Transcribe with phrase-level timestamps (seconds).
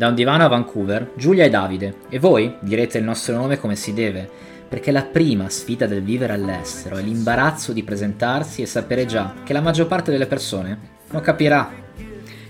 [0.00, 1.96] Da un divano a Vancouver, Giulia e Davide.
[2.08, 4.26] E voi direte il nostro nome come si deve,
[4.66, 9.52] perché la prima sfida del vivere all'estero è l'imbarazzo di presentarsi e sapere già che
[9.52, 10.78] la maggior parte delle persone
[11.10, 11.70] non capirà.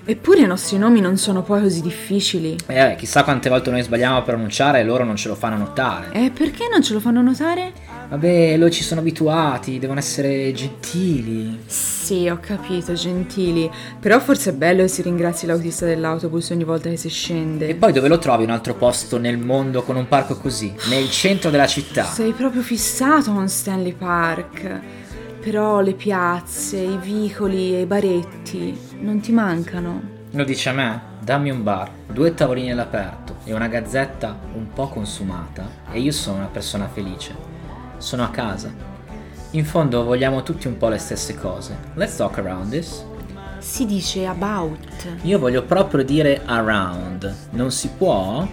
[0.04, 2.56] Eppure i nostri nomi non sono poi così difficili.
[2.68, 6.12] Eh, chissà quante volte noi sbagliamo a pronunciare e loro non ce lo fanno notare.
[6.12, 7.72] E perché non ce lo fanno notare?
[8.11, 11.60] Vabbè, loro ci sono abituati, devono essere gentili.
[11.67, 13.71] Sì, ho capito, gentili.
[14.01, 17.69] Però forse è bello che si ringrazi l'autista dell'autobus ogni volta che si scende.
[17.69, 20.74] E poi dove lo trovi un altro posto nel mondo con un parco così?
[20.88, 22.02] Nel centro della città.
[22.02, 24.80] Sei proprio fissato con Stanley Park.
[25.40, 30.02] Però le piazze, i vicoli e i baretti non ti mancano.
[30.32, 31.01] Lo dice a me?
[31.23, 36.38] Dammi un bar, due tavolini all'aperto e una gazzetta un po' consumata e io sono
[36.38, 37.49] una persona felice.
[38.00, 38.72] Sono a casa.
[39.50, 41.77] In fondo vogliamo tutti un po' le stesse cose.
[41.95, 43.04] Let's talk around this.
[43.59, 44.78] Si dice about.
[45.23, 47.32] Io voglio proprio dire around.
[47.50, 48.48] Non si può?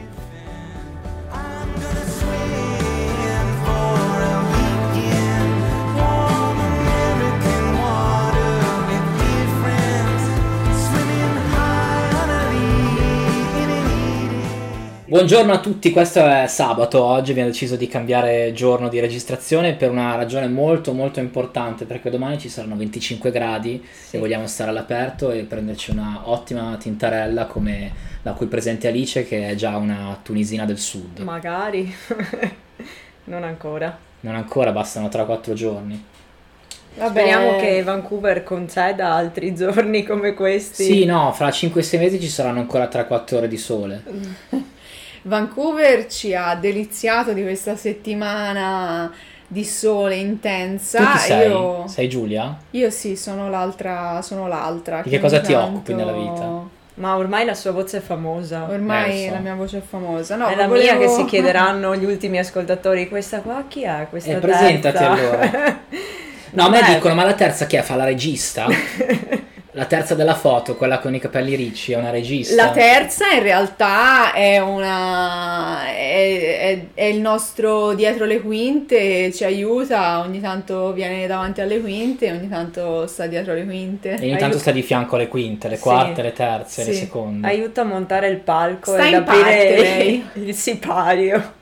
[15.09, 19.89] Buongiorno a tutti, questo è sabato, oggi abbiamo deciso di cambiare giorno di registrazione per
[19.89, 24.17] una ragione molto molto importante perché domani ci saranno 25 gradi Sì.
[24.17, 27.89] e vogliamo stare all'aperto e prenderci una ottima tintarella come
[28.21, 31.19] la qui presente Alice che è già una tunisina del sud.
[31.19, 31.89] Magari.
[33.25, 33.97] non ancora.
[34.19, 36.03] Non ancora, bastano 3-4 giorni.
[36.99, 40.83] Speriamo che Vancouver conceda altri giorni come questi.
[40.83, 44.03] Sì, no, fra 5-6 mesi ci saranno ancora 3-4 ore di sole.
[45.27, 49.11] Vancouver ci ha deliziato di questa settimana
[49.49, 50.99] di sole intensa.
[50.99, 51.47] Tu chi sei?
[51.49, 52.57] Io, Sei Giulia?
[52.71, 55.01] io sì, sono l'altra, sono l'altra.
[55.03, 56.75] Di che cosa ogni ti occupi nella tanto- vita?
[56.95, 58.65] Ma ormai la sua voce è famosa.
[58.69, 59.33] Ormai Eh, so.
[59.35, 60.35] la mia voce è famosa.
[60.35, 63.07] No, è la volevo- mia che si chiederanno gli ultimi ascoltatori.
[63.07, 64.07] Questa qua chi è?
[64.09, 65.79] Questa Eh, presentati allora.
[66.49, 67.81] No, a me dicono, ma la terza chi è?
[67.81, 68.65] Fa la regista?
[69.77, 72.55] La terza della foto, quella con i capelli ricci, è una regista.
[72.55, 79.43] La terza in realtà è una è, è- è il nostro dietro le quinte, ci
[79.43, 84.15] aiuta, ogni tanto viene davanti alle quinte, ogni tanto sta dietro le quinte.
[84.15, 84.57] E ogni tanto Aiuto.
[84.57, 85.81] sta di fianco alle quinte, le Sì.
[85.83, 86.97] quarte, le terze, le Sì.
[87.01, 87.45] seconde.
[87.47, 90.25] Aiuta a montare il palco Sta e in ad aprire parte, lei.
[90.43, 91.53] il sipario.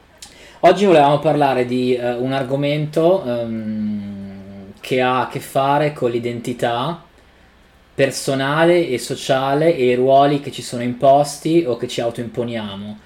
[0.62, 7.04] Oggi volevamo parlare di eh, un argomento ehm, che ha a che fare con l'identità
[7.96, 13.00] personale e sociale e i ruoli che ci sono imposti o che ci autoimponiamo.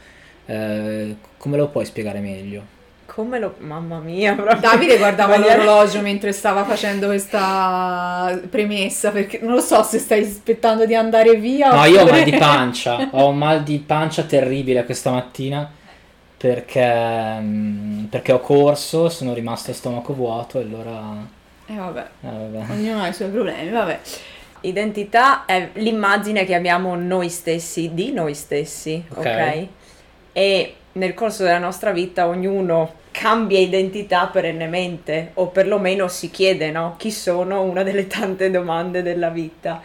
[0.47, 2.77] Eh, come lo puoi spiegare meglio?
[3.05, 3.55] Come lo...
[3.59, 4.59] Mamma mia, proprio.
[4.59, 10.85] Davide guardava l'orologio mentre stava facendo questa premessa perché non lo so se stai aspettando
[10.85, 14.23] di andare via No, io ho oppure- mal di pancia, ho un mal di pancia
[14.23, 15.69] terribile questa mattina
[16.37, 21.37] perché, mm, perché ho corso, sono rimasto a stomaco vuoto e allora...
[21.67, 22.71] Eh vabbè, eh, vabbè.
[22.71, 23.99] ognuno ha i suoi problemi, vabbè.
[24.61, 29.67] Identità è l'immagine che abbiamo noi stessi, di noi stessi, Ok.
[30.33, 36.95] E nel corso della nostra vita ognuno cambia identità perennemente, o perlomeno si chiede, no?
[36.97, 37.63] Chi sono?
[37.63, 39.81] Una delle tante domande della vita.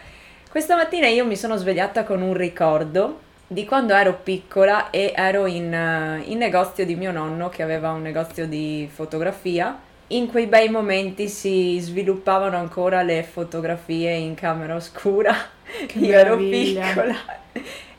[0.49, 5.45] Questa mattina io mi sono svegliata con un ricordo di quando ero piccola e ero
[5.45, 9.77] in, eh, in negozio di mio nonno che aveva un negozio di fotografia.
[10.07, 15.33] In quei bei momenti si sviluppavano ancora le fotografie in camera oscura.
[15.87, 17.15] Che io ero piccola.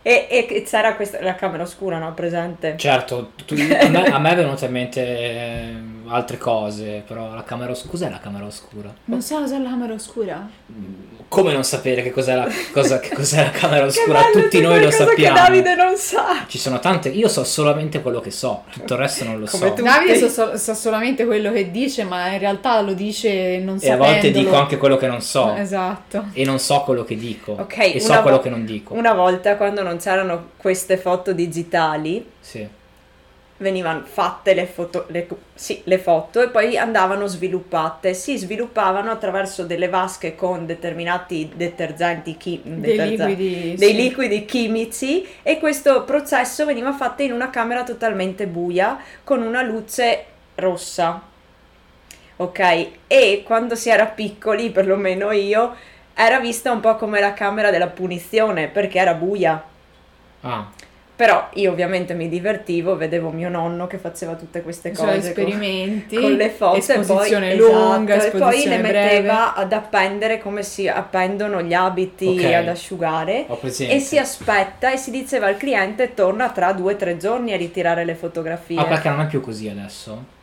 [0.03, 2.15] E, e che c'era questa, la camera oscura, no?
[2.15, 2.77] Presente?
[2.77, 5.75] Certo, tu- a, me, a me è venuta in mente eh,
[6.09, 7.91] altre cose, però la camera oscura...
[7.91, 8.93] Cos'è la camera oscura?
[9.07, 10.49] Non sai cos'è la camera oscura?
[11.29, 14.21] Come non sapere che cos'è la, cosa- che cos'è la camera oscura?
[14.21, 15.35] bello, Tutti noi lo sappiamo.
[15.35, 16.45] che Davide non sa.
[16.47, 17.09] Ci sono tante...
[17.09, 19.73] Io so solamente quello che so, tutto il resto non lo Come so.
[19.75, 19.83] tu.
[19.83, 23.91] Davide sa, so- sa solamente quello che dice, ma in realtà lo dice non E
[23.91, 25.55] a volte dico anche quello che non so.
[25.55, 26.27] Esatto.
[26.33, 27.53] E non so quello che dico.
[27.59, 28.95] Ok, e so una quello vo- che non dico.
[28.95, 32.67] Una volta quando non c'erano queste foto digitali, Sì.
[33.59, 38.15] Venivano fatte le foto, le, sì, le foto e poi andavano sviluppate.
[38.15, 43.75] Si sviluppavano attraverso delle vasche con determinati detergenti, chi- Dei detergen- liquidi.
[43.77, 43.97] dei sì.
[43.97, 50.25] liquidi chimici e questo processo veniva fatto in una camera totalmente buia con una luce
[50.57, 51.23] rossa.
[52.39, 52.89] Ok?
[53.07, 55.75] E quando si era piccoli, perlomeno io,
[56.15, 59.63] era vista un po' come la camera della punizione perché era buia.
[60.43, 60.67] Ah,
[61.17, 65.45] Però io ovviamente mi divertivo, vedevo mio nonno che faceva tutte queste Cioè, cose con,
[65.45, 69.07] esperimenti, con le foto esposizione e poi, lunga, esatto, e poi esposizione le breve.
[69.07, 72.53] metteva ad appendere come si appendono gli abiti Ok.
[72.53, 76.97] ad asciugare Ho e si aspetta e si diceva al cliente torna tra due o
[76.97, 78.79] tre giorni a ritirare le fotografie.
[78.79, 80.35] Ah, perché non è più così adesso?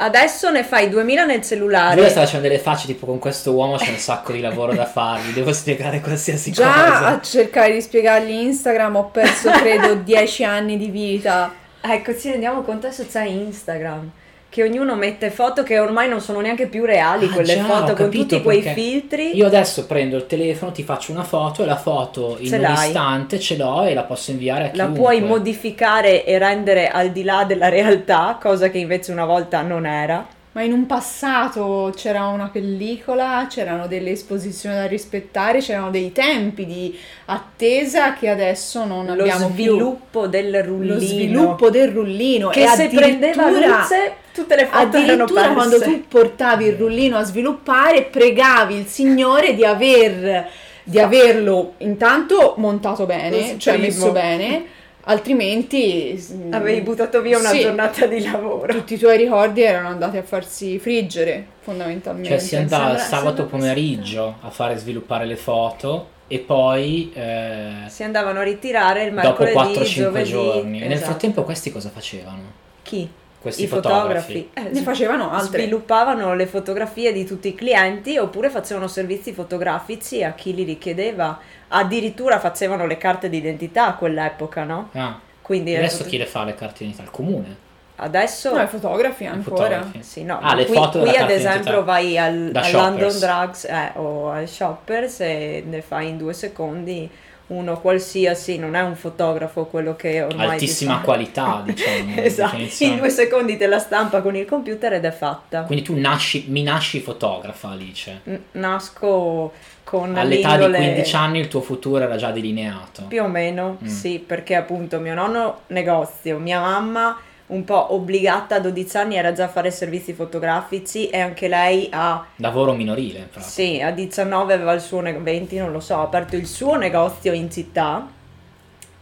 [0.00, 1.94] Adesso ne fai 2000 nel cellulare.
[1.96, 4.86] Giulia sta facendo delle facce tipo con questo uomo c'è un sacco di lavoro da
[4.86, 7.06] fargli, devo spiegare qualsiasi Già cosa.
[7.06, 11.52] a cercare di spiegargli Instagram ho perso credo 10 anni di vita.
[11.80, 14.10] Ecco, ci rendiamo conto adesso c'è Instagram.
[14.50, 17.92] Che ognuno mette foto che ormai non sono neanche più reali, Ah, quelle già, foto
[17.94, 19.36] con tutti quei filtri.
[19.36, 22.62] Io adesso prendo il telefono, ti faccio una foto e la foto in Ce un
[22.62, 22.86] l'hai.
[22.88, 25.00] istante ce l'ho e la posso inviare a La chiunque.
[25.02, 29.84] puoi modificare e rendere al di là della realtà, cosa che invece una volta non
[29.84, 30.26] era.
[30.52, 36.64] Ma in un passato c'era una pellicola, c'erano delle esposizioni da rispettare, c'erano dei tempi
[36.64, 39.64] di attesa che adesso non Lo abbiamo più.
[39.74, 40.94] sviluppo del rullino.
[40.94, 45.40] Lo sviluppo del rullino che e se prendeva addirittura- luce tutte le foto erano Addirittura
[45.40, 45.54] perse.
[45.54, 50.48] quando tu portavi il rullino a sviluppare, pregavi il signore di, aver,
[50.82, 54.64] di averlo intanto montato bene, cioè messo bene,
[55.02, 58.72] altrimenti mm, Avevi buttato via una sì, giornata di lavoro.
[58.72, 62.28] Tutti i tuoi ricordi erano andati a farsi friggere, fondamentalmente.
[62.28, 67.10] Cioè si andava il Sembra- sabato sembra pomeriggio a fare sviluppare le foto e poi
[67.14, 70.28] eh, Si andavano a ritirare il dopo mercoledì, 4-5 giovedì.
[70.30, 70.78] giorni.
[70.78, 71.10] E nel esatto.
[71.10, 72.66] frattempo questi cosa facevano?
[72.82, 73.08] chi?
[73.48, 74.50] Questi I fotografi.
[74.54, 75.62] Eh, Ne facevano altre.
[75.62, 81.38] Sviluppavano le fotografie di tutti i clienti oppure facevano servizi fotografici a chi li richiedeva.
[81.68, 84.88] Addirittura facevano le carte d'identità a quell'epoca, no?
[84.94, 87.02] Ah, Quindi adesso foto- chi le fa le carte d'identità?
[87.04, 87.56] Il comune.
[88.00, 89.56] adesso No, i fotografi ancora.
[89.80, 90.02] fotografi.
[90.04, 93.18] Sì, no, Ah, le qui, foto qui ad esempio vai al, Da al London.
[93.18, 97.10] Drugs eh, o al Shoppers e ne fai in due secondi
[97.48, 100.48] uno qualsiasi, non è un fotografo quello che ormai...
[100.50, 102.04] Altissima ti fa- qualità, diciamo.
[102.14, 105.62] di esatto, in due secondi te la stampa con il computer ed è fatta.
[105.62, 108.20] Quindi tu nasci, mi nasci fotografa, Alice.
[108.24, 109.52] N- Nasco
[109.84, 113.04] con All'età di l'indole 15 anni il tuo futuro era già delineato.
[113.08, 113.86] più o meno, Mm.
[113.86, 117.18] sì, perché appunto mio nonno negozio, mia mamma
[117.48, 121.88] un po' obbligata a 12 anni era già a fare servizi fotografici e anche lei
[121.90, 123.50] a Lavoro minorile, in pratica.
[123.50, 126.76] Sì, a 19 aveva il suo negozio, 20 non lo so, ha aperto il suo
[126.76, 128.06] negozio in città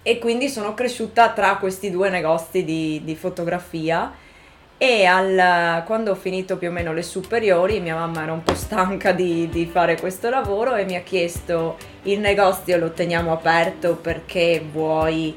[0.03, 4.13] e quindi sono cresciuta tra questi due negozi di, di fotografia
[4.79, 8.55] e al- quando ho finito più o meno le superiori mia mamma era un po'
[8.55, 13.97] stanca di, di fare questo lavoro e mi ha chiesto il negozio lo teniamo aperto
[13.97, 15.35] perché vuoi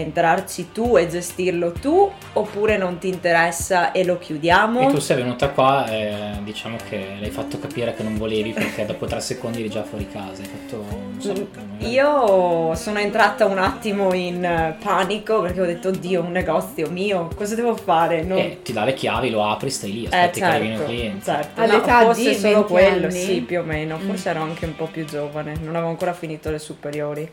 [0.00, 4.88] entrarci tu e gestirlo tu oppure non ti interessa e lo chiudiamo?
[4.88, 8.52] E tu sei venuta qua e diciamo che le hai fatto capire che non volevi
[8.52, 10.42] perché dopo tre secondi eri già fuori casa.
[10.42, 15.66] Hai fatto, non so, magari- Io sono entrata un attimo in eh, panico perché ho
[15.66, 18.22] detto, oddio, un negozio mio, cosa devo fare?
[18.22, 20.76] Non- E ti dà le chiavi, lo apri, stai lì, Eh, aspetti che arrivino i
[20.76, 21.24] certo, clienti.
[21.24, 21.60] certo.
[21.60, 23.18] All'età No, forse di solo 20 quello, anni?
[23.20, 23.96] sì, più o meno.
[23.98, 24.06] Mm.
[24.06, 27.30] Forse ero anche un po' più giovane, non avevo ancora finito le superiori,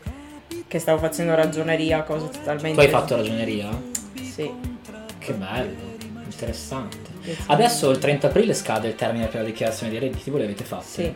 [0.66, 2.74] che stavo facendo ragioneria, cosa totalmente...
[2.74, 3.68] Tu hai fatto ragioneria?
[4.20, 4.50] Sì.
[5.18, 6.98] Che bello, interessante.
[7.46, 10.64] Adesso il 30 aprile scade il termine per la dichiarazione dei redditi, voi le avete
[10.64, 10.84] fatte?
[10.84, 11.14] Sì,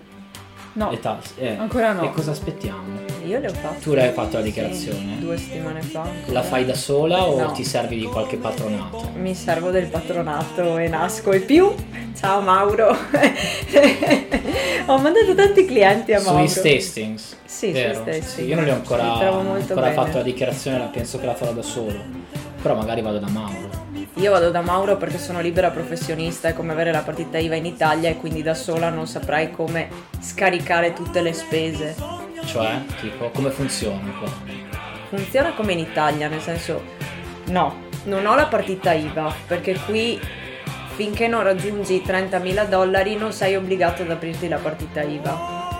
[0.79, 1.33] No, Le tasse?
[1.39, 1.57] Eh.
[1.57, 2.03] ancora no.
[2.03, 3.07] E cosa aspettiamo?
[3.25, 3.81] io le ho fatte.
[3.83, 5.17] Tu l'hai fatto la Sì, dichiarazione?
[5.19, 6.09] due settimane fa.
[6.27, 7.51] La fai da sola o No.
[7.53, 9.11] ti servi di qualche patronato?
[9.17, 11.75] Mi servo del patronato e nasco e più.
[12.17, 12.97] Ciao Mauro.
[14.87, 16.47] Ho mandato tanti clienti a Mauro.
[16.47, 17.37] Sui tastings?
[17.45, 17.95] Sì, Vero?
[17.95, 18.35] sui tastings.
[18.35, 19.93] Sì, io non li ho ancora, ancora bene.
[19.93, 21.99] fatto la dichiarazione, la penso che la farò da solo.
[22.63, 23.68] Però magari vado da Mauro.
[24.19, 27.67] Io vado da Mauro perché sono libera professionista, è come avere la partita IVA in
[27.67, 31.95] Italia e quindi da sola non saprei come scaricare tutte le spese.
[32.45, 34.29] Cioè, tipo, come funziona qua?
[35.09, 36.83] Funziona come in Italia, nel senso
[37.47, 40.21] no, non ho la partita IVA perché qui
[40.97, 45.77] finché non raggiungi i 30.000 dollari non sei obbligato ad aprirti la partita IVA.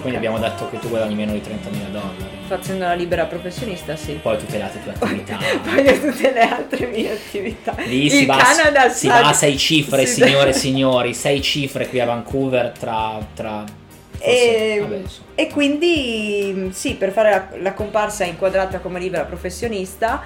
[0.00, 2.31] Quindi abbiamo detto che tu guadagni meno di 30.000 dollari.
[2.56, 4.12] Facendo la libera professionista sì.
[4.22, 5.38] Poi tutte le altre tue attività.
[5.64, 7.74] Poi tutte le altre mie attività.
[7.86, 10.22] Lì Il si va, Canada si va a sei cifre, Sì.
[10.22, 13.18] signore e signori, sei cifre qui a Vancouver tra...
[13.34, 13.64] tra
[14.12, 15.00] forse- E, vabbè,
[15.34, 20.22] e quindi sì, per fare la, la comparsa è inquadrata come libera professionista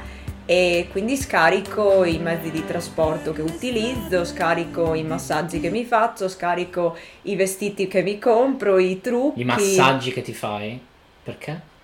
[0.48, 6.28] e quindi scarico i mezzi di trasporto che utilizzo, scarico i massaggi che mi faccio,
[6.28, 9.40] scarico i vestiti che mi compro, i trucchi.
[9.40, 10.78] I massaggi che ti fai?
[11.22, 11.74] Perché?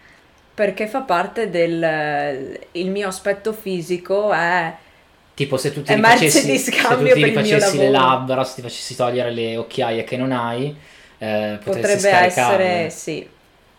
[0.55, 4.75] Perché fa parte del il mio aspetto fisico è
[5.35, 9.31] Tipo se tu ti rifacessi, se tu ti rifacessi le labbra, se ti facessi togliere
[9.31, 10.77] le occhiaie che non hai,
[11.17, 13.27] eh, potrebbe essere sì.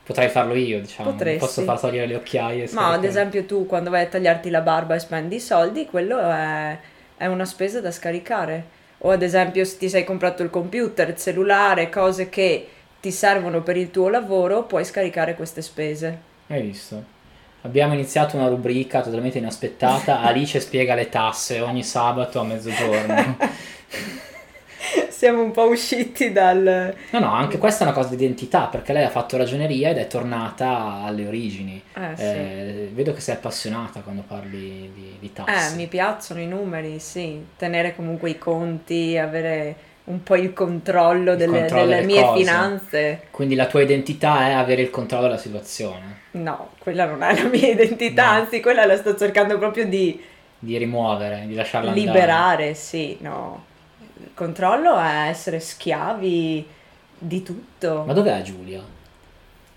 [0.04, 1.12] Potrei farlo io, diciamo.
[1.12, 1.40] Potresti.
[1.40, 2.70] Posso far togliere le occhiaie.
[2.72, 6.20] Ma ad esempio tu quando vai a tagliarti la barba e spendi i soldi, quello
[6.20, 6.78] è,
[7.18, 8.82] è una spesa da scaricare.
[9.00, 12.68] O ad esempio se ti sei comprato il computer, il cellulare, cose che
[13.00, 16.32] ti servono per il tuo lavoro, puoi scaricare queste spese.
[16.48, 17.04] Hai visto?
[17.62, 20.20] Abbiamo iniziato una rubrica totalmente inaspettata.
[20.24, 23.38] Alice spiega le tasse ogni sabato a mezzogiorno.
[25.08, 26.94] Siamo un po' usciti dal...
[27.12, 29.98] No, no, anche questa è una cosa di identità perché lei ha fatto ragioneria ed
[29.98, 31.82] è tornata alle origini.
[31.94, 32.24] Eh, sì.
[32.24, 35.74] Eh, vedo che sei appassionata quando parli di, di tasse.
[35.74, 37.42] Eh, mi piacciono i numeri, sì.
[37.56, 42.22] Tenere comunque i conti, avere un po' il controllo Il delle, controllo delle delle mie
[42.22, 42.40] cose.
[42.40, 43.22] finanze.
[43.32, 47.48] Quindi la tua identità è avere il controllo della situazione, No, quella non è la
[47.48, 48.32] mia identità, No.
[48.42, 50.20] anzi quella la sto cercando proprio di
[50.60, 52.06] di rimuovere, di lasciarla andare.
[52.08, 53.66] liberare, sì, no.
[54.22, 56.66] Il controllo è essere schiavi
[57.18, 58.04] di tutto.
[58.08, 58.82] Ma dov'è Giulia?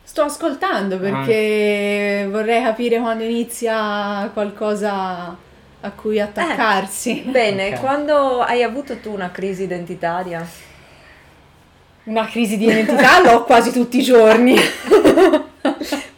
[0.04, 5.36] Sto ascoltando perché vorrei capire quando inizia qualcosa
[5.86, 7.22] a cui attaccarsi.
[7.26, 7.80] Bene, Ok.
[7.80, 10.46] quando hai avuto tu una crisi identitaria?
[12.04, 14.54] Una crisi di identità l'ho quasi tutti i giorni.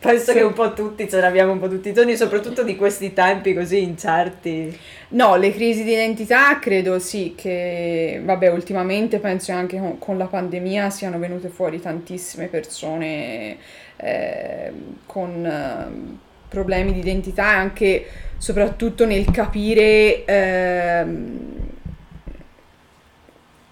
[0.00, 3.12] Penso che un po' tutti ce l'abbiamo un po' tutti i giorni, soprattutto di questi
[3.12, 4.78] tempi così incerti.
[5.08, 10.26] No, le crisi di identità credo sì che, vabbè, ultimamente penso anche con, con la
[10.26, 13.56] pandemia siano venute fuori tantissime persone
[13.96, 14.72] eh,
[15.04, 18.07] con eh, problemi di identità e anche
[18.38, 21.57] soprattutto nel capire ehm,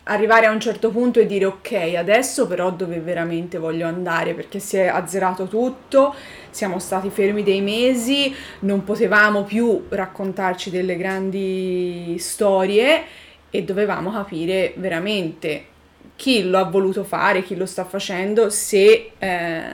[0.09, 4.35] arrivare a un certo punto e dire ok, adesso però dove veramente voglio andare?
[4.35, 6.15] Perché si è azzerato tutto,
[6.51, 13.03] siamo stati fermi dei mesi, non potevamo più raccontarci delle grandi storie
[13.51, 15.75] e dovevamo capire veramente
[16.15, 19.65] chi lo ha voluto fare, chi lo sta facendo, se eh,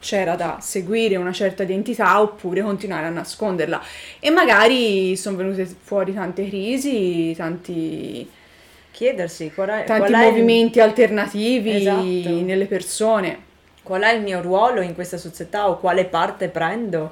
[0.00, 3.82] c'era da seguire una certa identità oppure continuare a nasconderla.
[4.20, 8.28] E magari sono venute fuori tante crisi, tanti
[8.90, 12.00] Chiedersi qual è, tanti qual è il- movimenti alternativi Esatto.
[12.02, 13.46] nelle persone.
[13.82, 17.10] qual è il mio ruolo in questa società o quale parte prendo,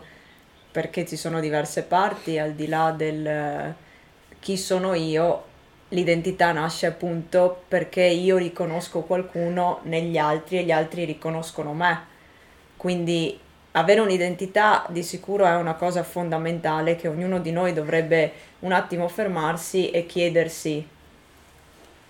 [0.70, 3.74] perché ci sono diverse parti al di là del eh,
[4.40, 5.42] chi sono io,
[5.90, 12.14] l'identità nasce appunto perché io riconosco qualcuno negli altri e gli altri riconoscono me.
[12.76, 13.38] Quindi
[13.72, 19.08] avere un'identità di sicuro è una cosa fondamentale che ognuno di noi dovrebbe un attimo
[19.08, 20.86] fermarsi e chiedersi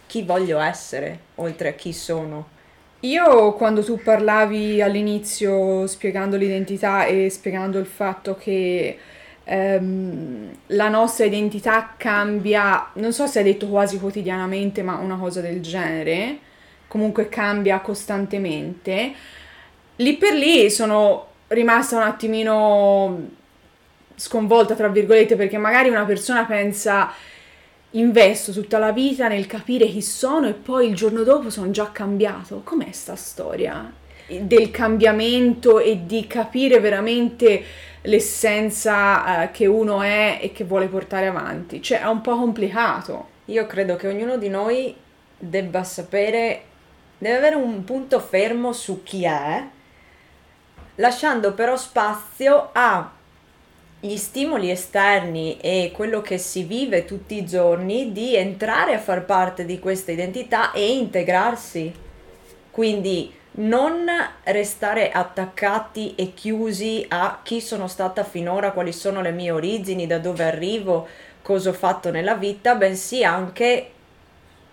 [0.07, 2.55] chi voglio essere oltre a chi sono.
[3.01, 8.99] Io quando tu parlavi all'inizio spiegando l'identità e spiegando il fatto che
[9.45, 15.41] ehm, la nostra identità cambia, non so se hai detto quasi quotidianamente, ma una cosa
[15.41, 16.39] del genere,
[16.89, 19.13] comunque cambia costantemente,
[19.97, 23.29] lì per lì sono rimasta un attimino
[24.15, 27.13] sconvolta, tra virgolette, perché magari una persona pensa
[27.91, 31.91] investo tutta la vita nel capire chi sono e poi il giorno dopo sono già
[31.93, 32.63] cambiato.
[32.65, 33.93] Com'è sta storia
[34.29, 37.63] del cambiamento e di capire veramente
[38.03, 41.81] l'essenza eh, che uno è e che vuole portare avanti?
[41.81, 43.35] Cioè, è un po' complicato.
[43.47, 44.95] Io credo che ognuno di noi
[45.39, 46.63] debba sapere,
[47.19, 49.65] deve avere un punto fermo su chi è,
[50.97, 58.37] lasciando però spazio agli stimoli esterni e quello che si vive tutti i giorni di
[58.37, 61.93] entrare a far parte di questa identità e integrarsi.
[62.71, 64.07] Quindi non
[64.45, 70.19] restare attaccati e chiusi a chi sono stata finora, quali sono le mie origini, da
[70.19, 71.09] dove arrivo,
[71.41, 73.93] cosa ho fatto nella vita, bensì anche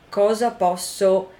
[0.10, 1.32] cosa posso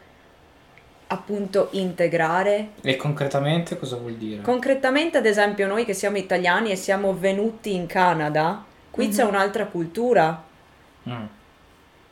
[1.14, 2.70] appunto integrare.
[2.82, 4.42] E concretamente cosa vuol dire?
[4.42, 9.68] Concretamente, ad esempio, noi che siamo italiani e siamo venuti in Canada, qui c'è un'altra
[9.68, 10.44] cultura.
[11.08, 11.26] Mm.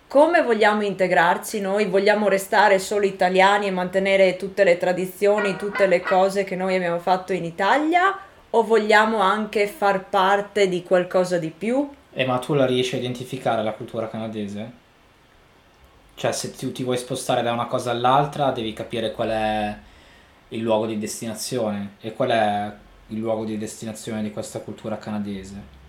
[0.07, 1.85] Come vogliamo integrarci noi?
[1.85, 6.99] Vogliamo restare solo italiani e mantenere tutte le tradizioni, tutte le cose che noi abbiamo
[6.99, 8.17] fatto in Italia?
[8.49, 11.89] O vogliamo anche far parte di qualcosa di più?
[12.13, 14.79] E ma tu la riesci a identificare la cultura canadese?
[16.15, 19.77] Cioè, se tu ti vuoi spostare da una cosa all'altra, devi capire qual è
[20.49, 22.73] il luogo di destinazione e qual è
[23.07, 25.79] il luogo di destinazione di questa cultura canadese.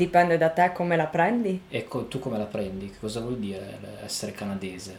[0.00, 1.58] Dipende da te come la prendi.
[1.68, 2.88] E co- tu come la prendi?
[2.90, 4.98] Che cosa vuol dire essere canadese?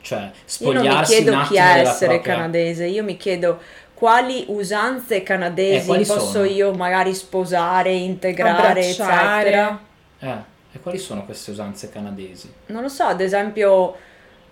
[0.00, 2.22] Cioè, Io non mi spogliarsi chiedo chi è essere propria...
[2.22, 3.60] canadese, io mi chiedo
[3.94, 5.22] quali usanze
[5.68, 6.44] Eh, canadesi quali posso sono?
[6.44, 9.78] io magari sposare, integrare, eccetera.
[10.20, 12.50] Eh, e quali sono queste usanze canadesi?
[12.66, 13.94] Non lo so, ad esempio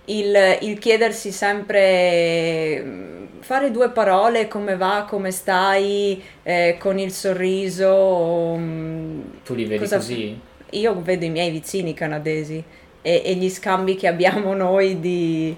[0.06, 7.12] il, il chiedersi sempre mm, fare due parole come va, come stai, eh, con il
[7.12, 8.54] sorriso.
[8.56, 10.38] mm, Tu li vedi Cosa- così?
[10.70, 12.62] Io vedo i miei vicini canadesi
[13.00, 15.56] e, e gli scambi che abbiamo noi di,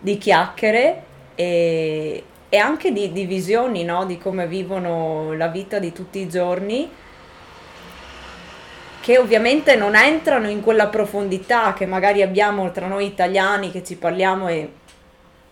[0.00, 1.02] di chiacchiere
[1.34, 4.04] e, e anche di, di visioni, no?
[4.06, 6.88] Di come vivono la vita di tutti i giorni
[9.06, 13.94] che ovviamente non entrano in quella profondità che magari abbiamo tra noi italiani che ci
[13.94, 14.72] parliamo e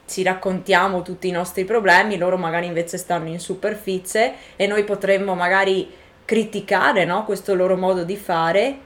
[0.08, 5.36] ci raccontiamo tutti i nostri problemi, loro magari invece stanno in superficie e noi potremmo
[5.36, 5.88] magari
[6.24, 8.76] criticare no, questo loro modo di fare,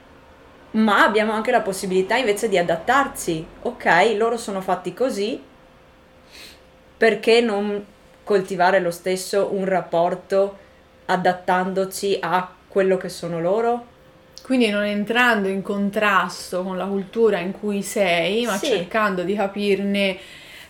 [0.73, 3.43] ma abbiamo anche la possibilità invece di adattarci.
[3.63, 5.41] Ok, loro sono fatti così,
[6.95, 7.83] perché non
[8.23, 10.57] coltivare lo stesso un rapporto
[11.07, 13.88] adattandoci a quello che sono loro?
[14.49, 18.65] Quindi non entrando in contrasto con la cultura in cui sei, ma Sì.
[18.65, 20.17] cercando di capirne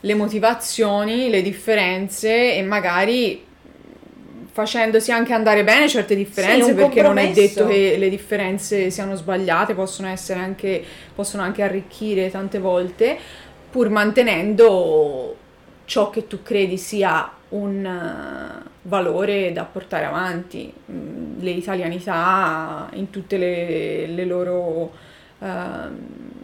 [0.02, 3.42] le motivazioni, le differenze e magari
[4.52, 9.16] facendosi anche andare bene certe differenze, Sì, perché non è detto che le differenze siano
[9.16, 10.84] sbagliate, possono essere anche
[11.16, 13.18] possono anche arricchire tante volte,
[13.72, 15.38] pur mantenendo
[15.86, 23.38] ciò che tu credi sia un valore da portare avanti, Mm, le italianità in tutte
[23.38, 24.92] le, le loro
[25.40, 25.98] ehm,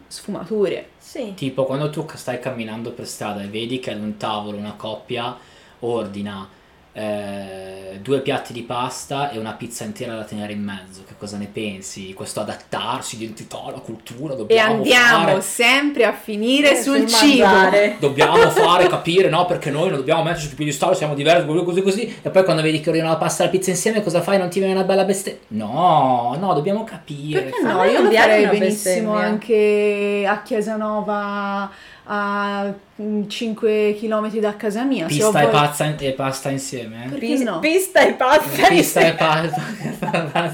[0.07, 0.89] sfumature.
[0.97, 1.33] Sì.
[1.35, 5.35] Tipo quando tu stai camminando per strada e vedi che ad un tavolo una coppia
[5.79, 6.47] ordina
[6.97, 11.35] eh, due piatti di pasta e una pizza intera da tenere in mezzo, che cosa
[11.37, 12.13] ne pensi?
[12.13, 15.41] Questo adattarsi, identità, la cultura, E dobbiamo andiamo fare...
[15.41, 17.43] sempre a finire Eh, sul, sul cibo.
[17.45, 17.97] mangiare.
[17.99, 19.45] Dobbiamo fare capire, no?
[19.45, 22.15] Perché noi non dobbiamo metterci sul piedistallo, siamo diversi, così, così, così.
[22.21, 24.37] E poi quando vedi che ordinano la pasta e la pizza insieme, cosa fai?
[24.37, 25.39] Non ti viene una bella bestemmia?
[25.47, 27.41] No, no, dobbiamo capire.
[27.41, 27.83] Perché no?
[27.83, 29.19] Io lo farei una benissimo bestemmia.
[29.19, 31.71] anche a Chiasanova
[32.07, 35.05] a 5 km da casa mia.
[35.07, 37.07] Pista e, voglia- pazza e pasta insieme?
[37.09, 37.59] Perché Pis- no?
[37.59, 38.67] Pista e pasta.
[38.67, 39.61] Pista e pasta.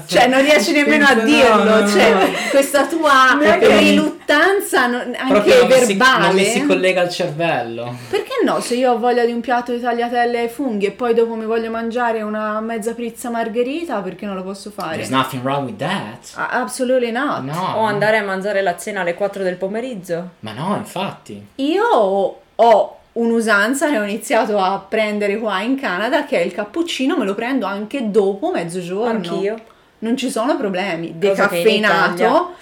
[0.06, 1.62] Cioè, non riesci nemmeno a dirlo.
[1.64, 1.88] no, no.
[1.88, 6.26] cioè, questa tua riluttanza non- anche mi si- verbale.
[6.26, 7.94] non mi si collega al cervello.
[8.10, 8.60] Perché no?
[8.60, 11.44] Se io ho voglia di un piatto di tagliatelle ai funghi e poi dopo mi
[11.44, 14.96] voglio mangiare una mezza pizza margherita, perché non lo posso fare?
[14.96, 16.32] There's nothing wrong with that.
[16.34, 17.42] Absolutely not.
[17.42, 17.74] No.
[17.76, 20.30] O andare a mangiare la cena alle 4 del pomeriggio.
[20.40, 21.46] Ma no, infatti.
[21.56, 22.31] Io
[22.62, 27.24] ho un'usanza che ho iniziato a prendere qua in Canada, che è il cappuccino, me
[27.24, 29.10] lo prendo anche dopo mezzogiorno.
[29.10, 29.56] Anch'io.
[29.98, 31.14] Non ci sono problemi.
[31.16, 32.54] Decaffeinato,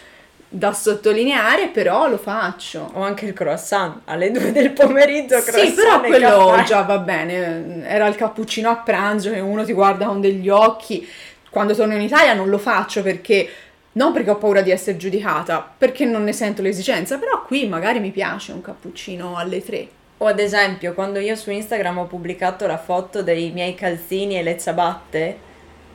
[0.49, 2.91] da sottolineare, però lo faccio.
[2.95, 5.39] O anche il croissant alle 2 del pomeriggio.
[5.41, 7.87] Sì, però quello già va bene.
[7.87, 11.09] Era il cappuccino a pranzo che uno ti guarda con degli occhi.
[11.49, 13.49] Quando torno in Italia non lo faccio perché
[13.93, 18.01] non perché ho paura di essere giudicata, perché non ne sento l'esigenza, però qui magari
[18.01, 19.89] mi piace un cappuccino alle tre.
[20.19, 24.43] O ad esempio, quando io su Instagram ho pubblicato la foto dei miei calzini e
[24.43, 25.39] le ciabatte,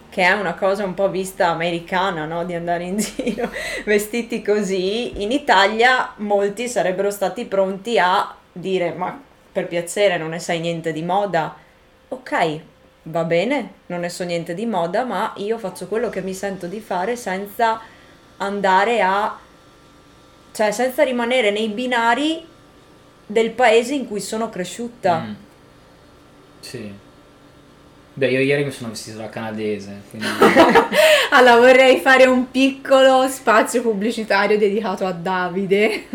[0.10, 2.44] che è una cosa un po' vista americana, no?
[2.44, 3.52] Di andare in giro
[3.86, 10.40] vestiti così, in Italia molti sarebbero stati pronti a dire: Ma per piacere, non ne
[10.40, 11.56] sai niente di moda.
[12.08, 12.60] Ok,
[13.08, 16.68] va bene, non ne so niente di moda, ma io faccio quello che mi sento
[16.68, 17.82] di fare senza
[18.38, 19.38] andare a.
[20.52, 22.46] cioè senza rimanere nei binari
[23.26, 25.20] del paese in cui sono cresciuta.
[25.20, 25.34] Mm.
[26.60, 26.94] Sì.
[28.18, 30.28] Beh, io ieri mi sono vestito da canadese, quindi...
[31.32, 36.06] Allora vorrei fare un piccolo spazio pubblicitario dedicato a Davide,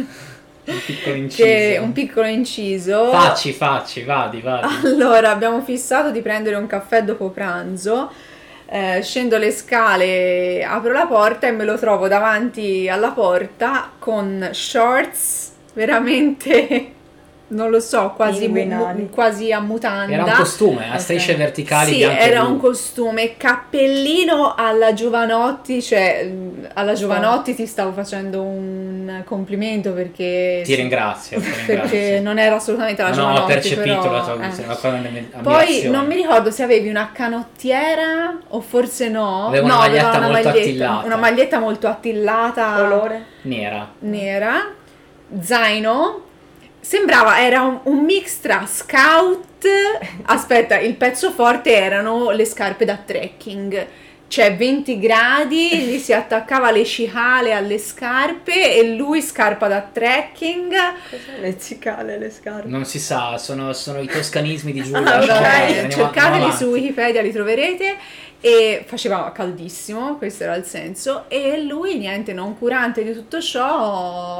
[0.71, 1.45] un piccolo inciso.
[1.45, 3.11] che un piccolo inciso.
[3.11, 4.67] Facci, facci, vadi, vadi.
[4.87, 8.11] Allora, abbiamo fissato di prendere un caffè dopo pranzo.
[8.73, 14.49] Eh, scendo le scale, apro la porta e me lo trovo davanti alla porta con
[14.53, 16.93] shorts veramente,
[17.51, 20.13] non lo so, quasi, mu- quasi a mutanda.
[20.13, 21.39] Era un costume a strisce Ok.
[21.39, 22.51] verticali Sì, bianche era blu.
[22.53, 26.31] un costume, cappellino alla Giovanotti, cioè
[26.75, 30.63] alla Giovanotti ti stavo facendo un complimento perché...
[30.65, 32.23] Ti ringrazio, ti Perché ringrazio.
[32.23, 34.65] non era assolutamente la No, Giovanotti, ho percepito però, la tua eh.
[35.31, 39.49] tua Poi non mi ricordo se avevi una canottiera o forse no.
[39.49, 41.07] Avevo no, una maglietta molto attillata.
[41.07, 43.25] Una maglietta molto attillata, Colore?
[43.43, 43.89] Nera.
[44.01, 44.71] nera,
[45.41, 46.29] zaino.
[46.91, 49.65] Sembrava, era un, un mix tra scout.
[50.25, 53.87] Aspetta, il pezzo forte erano le scarpe da trekking.
[54.27, 60.75] Cioè 20 gradi, gli si attaccava le cicale alle scarpe e lui scarpa da trekking.
[61.11, 62.67] Cos'è le cicale, le scarpe?
[62.67, 64.99] Non si sa, sono, sono i toscanismi di Giulia.
[64.99, 67.97] Ah, lasciamo ok, perdere, andiamo- andiamo cercateli su Wikipedia, li troverete.
[68.41, 71.27] E faceva caldissimo, questo era il senso.
[71.29, 73.79] E lui, niente, non curante di tutto ciò,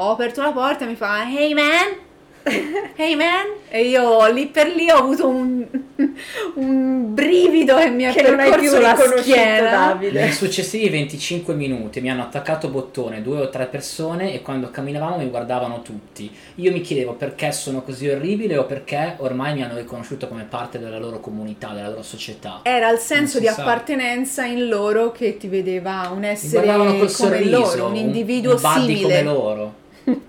[0.01, 2.09] ho aperto la porta e mi fa: Hey man,
[2.95, 5.63] hey man, e io lì per lì ho avuto un,
[6.55, 9.69] un brivido che mi ha Che non hai più percorso la schiena.
[9.69, 10.19] Davide.
[10.19, 15.17] Nei successivi 25 minuti mi hanno attaccato bottone due o tre persone e quando camminavamo
[15.17, 16.31] mi guardavano tutti.
[16.55, 20.79] Io mi chiedevo perché sono così orribile o perché ormai mi hanno riconosciuto come parte
[20.79, 22.61] della loro comunità, della loro società.
[22.63, 23.61] Era il senso di sa.
[23.61, 28.95] appartenenza in loro che ti vedeva un essere come sorriso, loro, un individuo un buddy
[28.95, 29.01] simile.
[29.01, 29.80] come loro.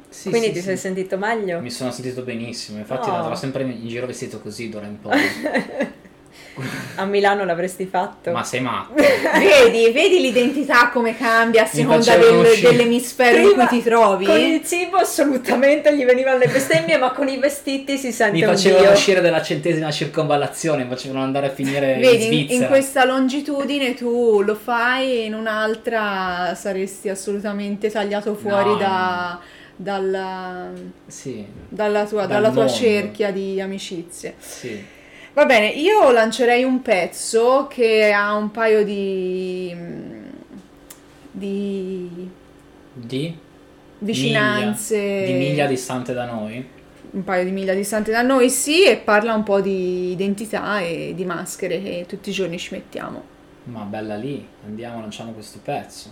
[0.08, 0.64] Sì, Quindi sì, ti sì.
[0.66, 1.60] sei sentito meglio?
[1.60, 3.14] Mi sono sentito benissimo, infatti Oh.
[3.14, 5.18] andrò sempre in giro vestito così d'ora in poi.
[6.96, 8.30] A Milano l'avresti fatto?
[8.30, 8.92] Ma sei matto?
[8.94, 14.24] Vedi, vedi l'identità come cambia a seconda del- dell'emisfero in cui Prima, ti trovi.
[14.26, 18.42] Con il cibo assolutamente gli venivano le bestemmie, ma con i vestiti si sente Mi
[18.44, 22.62] facevano uscire dalla centesima circonvallazione, mi facevano andare a finire in Vedi, in, Svizzera.
[22.62, 29.40] in questa longitudine tu lo fai e in un'altra saresti assolutamente tagliato fuori No, da,
[29.76, 30.70] dalla,
[31.06, 34.34] Sì, dalla tua, Dal dalla tua cerchia di amicizie.
[34.38, 34.84] sì.
[35.34, 39.74] Va bene, io lancerei un pezzo che ha un paio di,
[41.30, 42.28] di
[42.92, 43.38] Di?
[43.98, 46.68] vicinanze, Miglia, di miglia distante da noi?
[47.12, 51.12] un paio di miglia distante da noi, sì, e parla un po' di identità e
[51.14, 53.22] di maschere che tutti i giorni ci mettiamo.
[53.64, 56.10] Ma bella lì, andiamo, lanciamo questo pezzo.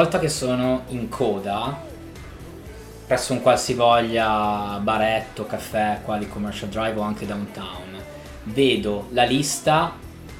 [0.00, 1.78] Volta che sono in coda
[3.06, 8.02] presso un qualsivoglia baretto, caffè qua di Commercial Drive o anche downtown,
[8.44, 9.92] vedo la lista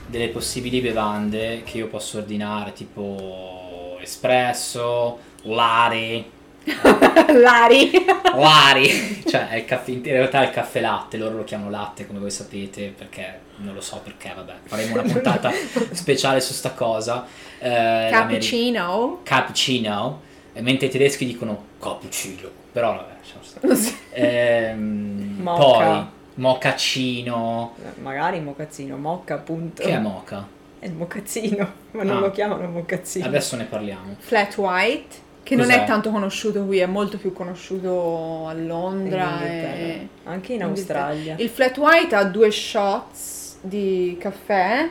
[0.06, 6.24] delle possibili bevande che io posso ordinare, tipo espresso, latte,
[7.40, 7.90] Lari.
[8.34, 12.06] Lari, cioè è il caffè, in realtà è il caffè latte, loro lo chiamano latte
[12.06, 15.50] come voi sapete perché non lo so perché, vabbè, faremo una puntata
[15.92, 17.26] speciale su sta cosa.
[17.58, 19.20] Eh, Cappuccino.
[19.22, 20.20] Cappuccino,
[20.54, 23.98] mentre i tedeschi dicono cappuccino, però vabbè, lasciamo stare.
[24.12, 25.62] Ehm, Mocha.
[25.84, 29.82] poi mocaccino, Magari mocazzino, mocca appunto.
[29.82, 30.46] che è moca?
[30.78, 32.20] È il mocazzino, ma non Ah.
[32.20, 33.26] lo chiamano mocazzino.
[33.26, 34.16] Adesso ne parliamo.
[34.18, 35.28] Flat white.
[35.50, 39.42] Che non è tanto conosciuto qui, è molto più conosciuto a In Londra.
[39.42, 41.06] E- Anche in Inghilterra.
[41.08, 41.34] Australia.
[41.38, 44.88] Il flat white ha due shots di caffè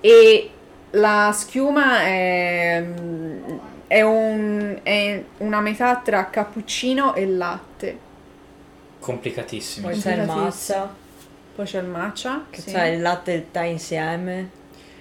[0.00, 0.50] e
[0.90, 2.84] la schiuma è,
[3.86, 7.98] è un- è una metà tra cappuccino e latte.
[9.00, 9.88] Complicatissimo.
[9.88, 10.94] Poi c'è il matcha,
[11.54, 12.44] Poi c'è il matcha.
[12.50, 12.70] che sì.
[12.70, 14.50] c'è il latte e il tè insieme.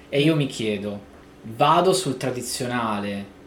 [0.08, 1.00] E io mi chiedo,
[1.42, 3.40] vado sul tradizionale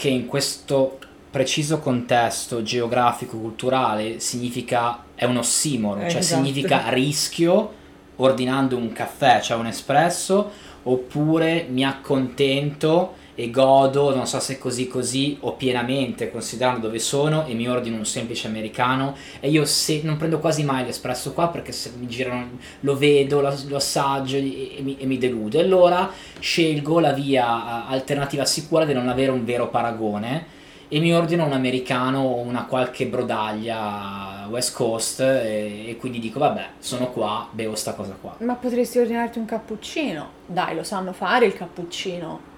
[0.00, 0.98] che in questo
[1.30, 6.42] preciso contesto geografico-culturale significa, è un ossimoro, Eh, cioè esatto.
[6.42, 7.72] significa rischio
[8.16, 10.50] ordinando un caffè, cioè un espresso,
[10.84, 17.46] oppure mi accontento e godo, non so se così così o pienamente considerando dove sono
[17.46, 21.48] e mi ordino un semplice americano e io se, non prendo quasi mai l'espresso qua
[21.48, 25.58] perché se mi girano lo vedo, lo, lo assaggio e, e mi, e mi delude.
[25.58, 31.46] Allora scelgo la via alternativa sicura di non avere un vero paragone e mi ordino
[31.46, 37.48] un americano o una qualche brodaglia West Coast e, e quindi dico vabbè sono qua,
[37.50, 38.36] bevo sta cosa qua.
[38.40, 40.28] Ma potresti ordinarti un cappuccino.
[40.44, 42.49] Dai, lo sanno fare il cappuccino.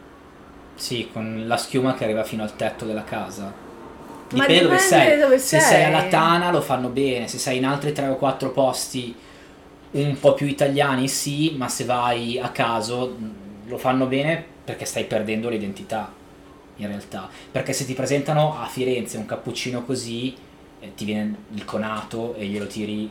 [0.82, 3.44] Sì, con la schiuma che arriva fino al tetto della casa.
[3.44, 5.20] Ma Dipende dove dipende sei.
[5.20, 5.60] dove se sei.
[5.60, 9.14] sei alla Tana lo fanno bene, se sei in altri 3 o 4 posti
[9.92, 14.84] un po' più italiani sì, ma se vai a caso mh, lo fanno bene perché
[14.84, 16.12] stai perdendo l'identità
[16.78, 17.28] in realtà.
[17.52, 20.34] Perché se ti presentano a Firenze un cappuccino così,
[20.80, 23.08] eh, ti viene il conato e glielo tiri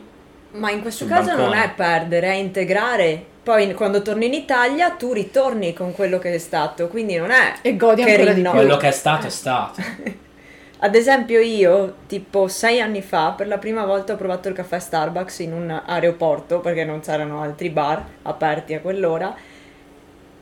[0.52, 1.62] Ma in questo caso non bancone.
[1.64, 3.24] è perdere, è integrare.
[3.42, 7.54] Poi quando torni in Italia tu ritorni con quello che è stato, quindi non è
[7.62, 8.48] E godi Che ancora più.
[8.50, 9.80] quello che è stato è stato.
[10.84, 14.78] Ad esempio io, tipo sei anni fa, per la prima volta ho provato il caffè
[14.80, 19.34] Starbucks in un aeroporto perché non c'erano altri bar aperti a quell'ora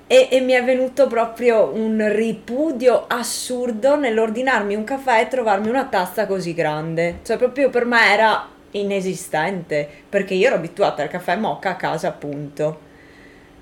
[0.06, 5.86] e, e mi è venuto proprio un ripudio assurdo nell'ordinarmi un caffè e trovarmi una
[5.86, 7.20] tazza così grande.
[7.22, 12.08] Cioè proprio per me era inesistente perché io ero abituata al caffè mocha a casa
[12.08, 12.88] appunto.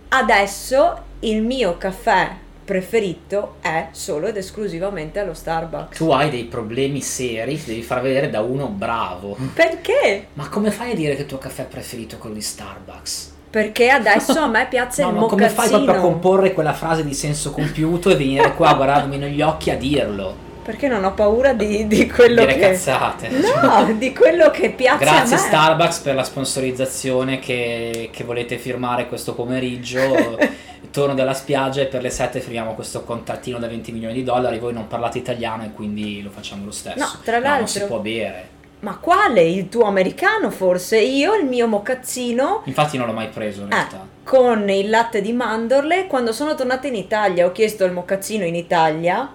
[0.09, 2.31] Adesso il mio caffè
[2.65, 5.97] preferito è solo ed esclusivamente allo Starbucks.
[5.97, 9.37] tu hai dei problemi seri, ti devi far vedere da uno bravo.
[9.55, 10.29] Perché?
[10.35, 13.37] Ma come fai a dire che il tuo caffè preferito è quello di Starbucks?
[13.49, 17.05] Perché adesso a me piace No, il ma come fai proprio a comporre quella frase
[17.05, 20.48] di senso compiuto e venire qua a guardarmi negli occhi a dirlo?
[20.69, 22.61] Perché non ho paura di, di quello Dire che...
[22.61, 23.31] cazzate.
[23.31, 25.47] No, di quello che piace Grazie a me.
[25.47, 30.37] Starbucks per la sponsorizzazione che, che volete firmare questo pomeriggio.
[30.93, 34.59] Torno dalla spiaggia e per le 7 firmiamo questo contrattino da 20 milioni di dollari.
[34.59, 36.99] Voi non parlate italiano e quindi lo facciamo lo stesso.
[36.99, 38.49] No, tra non si l'altro- può bere.
[38.81, 39.41] Ma quale?
[39.41, 41.01] Il tuo americano forse?
[41.01, 44.07] Io il mio mocazzino Infatti non l'ho mai preso in eh, realtà.
[44.23, 46.07] con il latte di mandorle.
[46.07, 49.33] Quando sono tornata in Italia ho chiesto il mocazzino in Italia,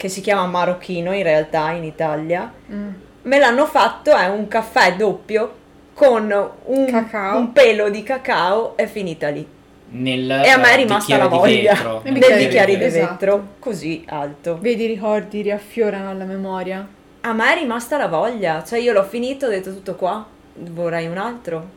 [0.00, 2.50] che si chiama marocchino in realtà in Italia.
[2.72, 2.88] Mm.
[3.22, 5.58] Me l'hanno fatto, è un caffè doppio
[5.92, 6.34] con
[6.64, 9.46] un, un pelo di cacao, è finita lì.
[9.90, 12.00] Nel E a me è rimasta la voglia vetro.
[12.04, 13.34] Nel dei bicchiere di vetro.
[13.34, 13.46] Esatto.
[13.58, 14.56] così alto.
[14.58, 16.88] Vedi i ricordi riaffiorano alla memoria.
[17.20, 21.08] A me è rimasta la voglia, cioè io l'ho finito, ho detto tutto qua, vorrei
[21.08, 21.68] un altro.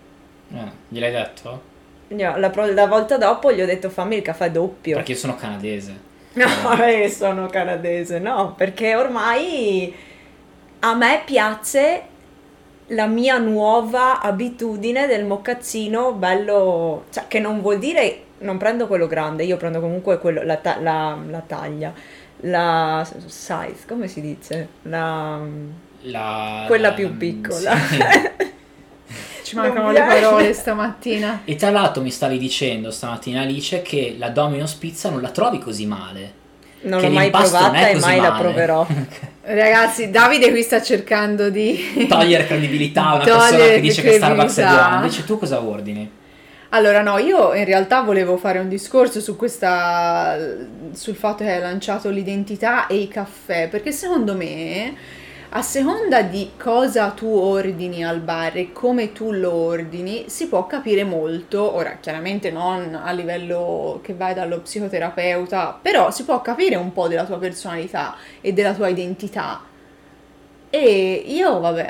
[0.53, 1.61] Eh, gliel'hai detto?
[2.07, 4.95] No, La, la volta dopo gli ho detto fammi il caffè doppio.
[4.95, 6.11] Perché io sono canadese.
[6.33, 6.45] No,
[6.83, 9.93] eh, sono canadese, no, perché ormai
[10.79, 12.03] a me piace
[12.87, 19.07] la mia nuova abitudine del mocazzino bello, cioè che non vuol dire non prendo quello
[19.07, 21.93] grande, io prendo comunque quello, la, ta- la- la taglia,
[22.41, 24.67] la size, come si dice?
[24.83, 25.39] La...
[26.01, 27.75] La- Quella la- più piccola.
[27.77, 27.97] sì.
[29.53, 31.41] Ci mancano le parole stamattina.
[31.45, 35.59] E tra l'altro mi stavi dicendo stamattina Alice che la Domino's Pizza non la trovi
[35.59, 36.41] così male.
[36.81, 38.43] Non Che l'ho mai provata e mai la male.
[38.43, 38.87] proverò.
[39.45, 42.05] Ragazzi, Davide qui sta cercando di...
[42.09, 44.95] Togliere credibilità a una Togliere persona che dice che Starbucks è buono.
[44.95, 46.11] Invece tu cosa ordini?
[46.69, 50.35] Allora no, io in realtà volevo fare un discorso su questa
[50.93, 54.95] sul fatto che hai lanciato l'identità e i caffè, perché secondo me
[55.55, 60.65] a seconda di cosa tu ordini al bar e come tu lo ordini, si può
[60.65, 66.75] capire molto, ora chiaramente non a livello che vai dallo psicoterapeuta, però si può capire
[66.75, 69.61] un po' della tua personalità e della tua identità
[70.71, 71.87] E io, vabbè,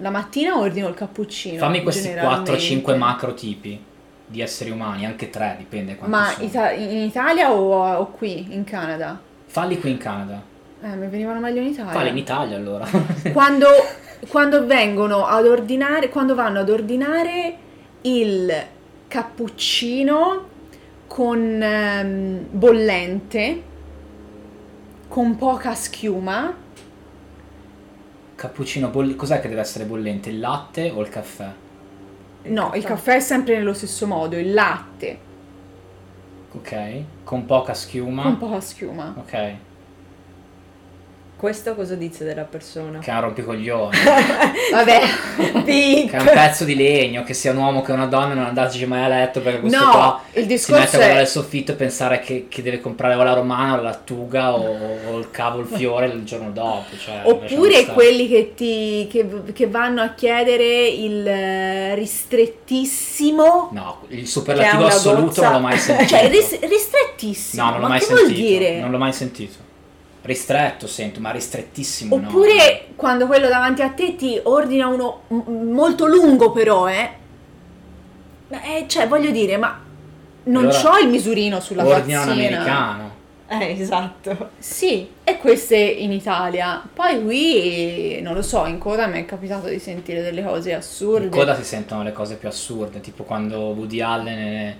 [0.00, 1.58] la mattina ordino il cappuccino.
[1.58, 2.56] Fammi questi generalmente.
[2.56, 3.78] 4-5 macro tipi
[4.26, 6.46] di esseri umani, anche 3, dipende quanti Ma sono.
[6.46, 9.20] ita- in Italia o, o qui, in Canada?
[9.46, 10.42] Falli qui in Canada.
[10.82, 11.92] Eh, mi venivano meglio in Italia.
[11.92, 12.86] Falli in Italia allora.
[13.32, 13.68] quando,
[14.28, 17.56] quando vengono ad ordinare, quando vanno ad ordinare
[18.02, 18.52] il
[19.06, 20.48] cappuccino
[21.06, 23.62] con ehm, bollente,
[25.08, 26.60] con poca schiuma,
[28.34, 30.30] Cappuccino bollente, cos'è che deve essere bollente?
[30.30, 31.48] Il latte o il caffè?
[32.44, 35.30] no, il caffè è sempre nello stesso modo, il latte
[36.54, 37.02] Ok.
[37.24, 38.22] Con poca schiuma.
[38.22, 39.14] con poca schiuma.
[39.16, 39.54] Ok.
[41.42, 43.00] Questo cosa dice della persona?
[43.00, 43.98] Che è un rompicoglione.
[44.70, 45.00] Vabbè,
[45.64, 48.86] che è un pezzo di legno, che sia un uomo che una donna non andateci
[48.86, 51.72] mai a letto perché questo No, qua il si mette a guardare è- il soffitto
[51.72, 55.32] e pensare che, che deve comprare o la romana o la lattuga o, o il
[55.32, 56.96] cavo, il fiore il giorno dopo.
[56.96, 63.70] Cioè, Oppure quelli che, ti, che, che vanno a chiedere il eh, ristrettissimo.
[63.72, 65.42] No, il superlativo assoluto gozza.
[65.50, 66.08] non l'ho mai sentito.
[66.08, 67.64] Cioè, ris- ristrettissimo.
[67.64, 68.28] no, non l'ho ma mai che sentito.
[68.28, 68.78] vuol dire?
[68.78, 69.70] Non l'ho mai sentito.
[70.22, 72.28] Ristretto sento, ma ristrettissimo no.
[72.28, 77.10] Oppure quando quello davanti a te ti ordina uno m- molto lungo, però, eh.
[78.48, 79.80] Eh, cioè, voglio dire, ma
[80.44, 82.46] non Allora, c'ho il misurino sulla Ordina un tazzina.
[82.46, 83.10] americano.
[83.48, 84.50] Eh, esatto.
[84.58, 86.82] Sì, e queste in Italia.
[86.92, 91.24] Poi qui, non lo so, in coda mi è capitato di sentire delle cose assurde.
[91.24, 94.76] In coda si sentono le cose più assurde, tipo quando Woody Allen e,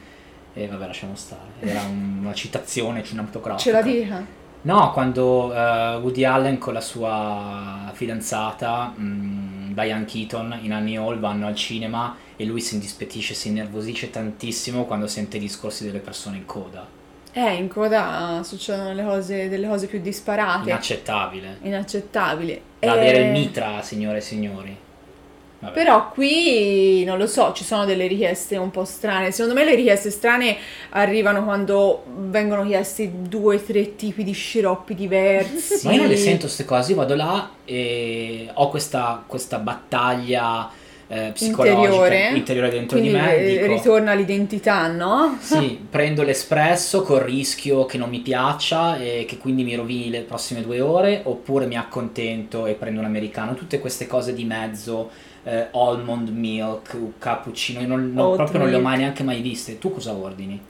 [0.55, 3.62] e vabbè lasciamo stare, era un- una citazione cinematografica.
[3.62, 4.40] Ce la dica?
[4.64, 11.18] No, quando eh, Woody Allen con la sua fidanzata mh, Diane Keaton in Annie Hall
[11.18, 15.98] vanno al cinema e lui si indispettisce, si innervosisce tantissimo quando sente i discorsi delle
[15.98, 16.87] persone in coda.
[17.35, 20.68] Eh, in coda succedono le cose, delle cose più disparate.
[20.68, 21.59] Inaccettabile.
[21.62, 22.62] inaccettabili.
[22.79, 24.77] Da avere Eh, il mitra, signore e signori.
[25.62, 25.75] Vabbè.
[25.75, 29.31] Però qui non lo so, ci sono delle richieste un po' strane.
[29.31, 30.57] Secondo me le richieste strane
[30.90, 35.87] arrivano quando vengono chiesti due o tre tipi di sciroppi diversi.
[35.87, 40.68] Ma io non le sento queste cose, io vado là e ho questa, questa battaglia
[41.07, 43.37] eh, psicologica interiore, interiore dentro quindi di me.
[43.37, 45.37] eh, dico, ritorna l'identità, no?
[45.38, 50.22] Sì, prendo l'espresso col rischio che non mi piaccia e che quindi mi rovini le
[50.22, 53.55] prossime due ore, oppure mi accontento e prendo un americano.
[53.55, 55.11] Tutte queste cose di mezzo,
[55.44, 58.90] eh, almond milk, cappuccino, io non, non- proprio non le ho milk.
[58.90, 59.78] mai neanche mai viste.
[59.78, 60.61] Tu cosa ordini?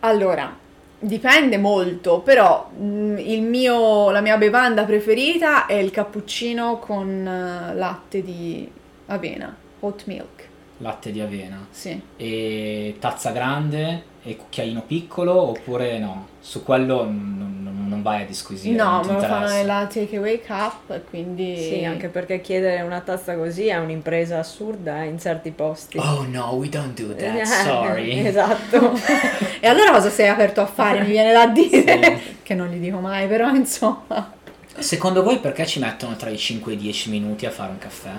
[0.00, 0.56] Allora,
[0.98, 8.22] dipende molto, però il mio, la mia bevanda preferita è il cappuccino con eh, latte
[8.22, 8.70] di
[9.06, 10.37] avena, oat milk.
[10.78, 11.66] Latte di avena.
[11.70, 12.00] Sì.
[12.16, 16.28] E tazza grande e cucchiaino piccolo oppure no?
[16.40, 18.76] Su quello non, non- non vai a disquisire.
[18.76, 19.54] no, me lo fanno interessa.
[19.54, 21.56] nella takeaway cup, quindi...
[21.56, 25.98] Sì, anche perché chiedere una tazza così è un'impresa assurda in certi posti.
[25.98, 28.18] Oh no, we don't do that, Eh, sorry.
[28.26, 28.92] esatto.
[29.60, 31.00] E allora cosa sei aperto a fare?
[31.00, 32.20] Mi viene da dire.
[32.22, 32.36] Sì.
[32.48, 34.32] Che non gli dico mai, però insomma.
[34.78, 37.78] Secondo voi perché ci mettono tra i 5 e i 10 minuti a fare un
[37.78, 38.10] caffè?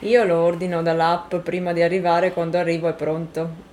[0.00, 3.64] Io lo ordino dall'app prima di arrivare, quando arrivo è pronto.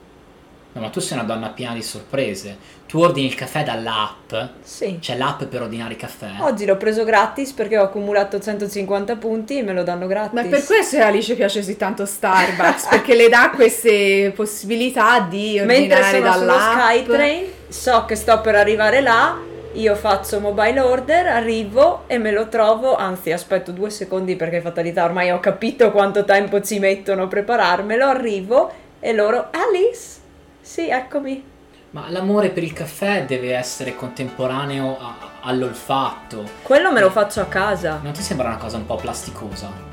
[0.76, 2.58] No, ma tu sei una donna piena di sorprese.
[2.88, 4.34] Tu ordini il caffè dall'app,
[4.64, 4.98] Sì.
[5.00, 6.30] c'è l'app per ordinare i caffè.
[6.40, 10.34] Oggi l'ho preso gratis perché ho accumulato 150 punti e me lo danno gratis.
[10.34, 14.32] Ma è per questo che a Alice piace così tanto Starbucks, perché le dà queste
[14.36, 16.80] possibilità di Mentre ordinare sono sullo dall'app.
[16.90, 19.38] Skytrain, so che sto per arrivare là,
[19.74, 25.04] io faccio mobile order, arrivo e me lo trovo, anzi aspetto due secondi perché fatalità
[25.04, 30.20] ormai ho capito quanto tempo ci mettono a prepararmelo, arrivo e loro, Alice,
[30.62, 31.44] sì eccomi.
[31.92, 36.44] Ma l'amore per il caffè deve essere contemporaneo a- all'olfatto.
[36.62, 38.00] Quello me lo faccio a casa.
[38.02, 39.92] Non ti sembra una cosa un po' plasticosa?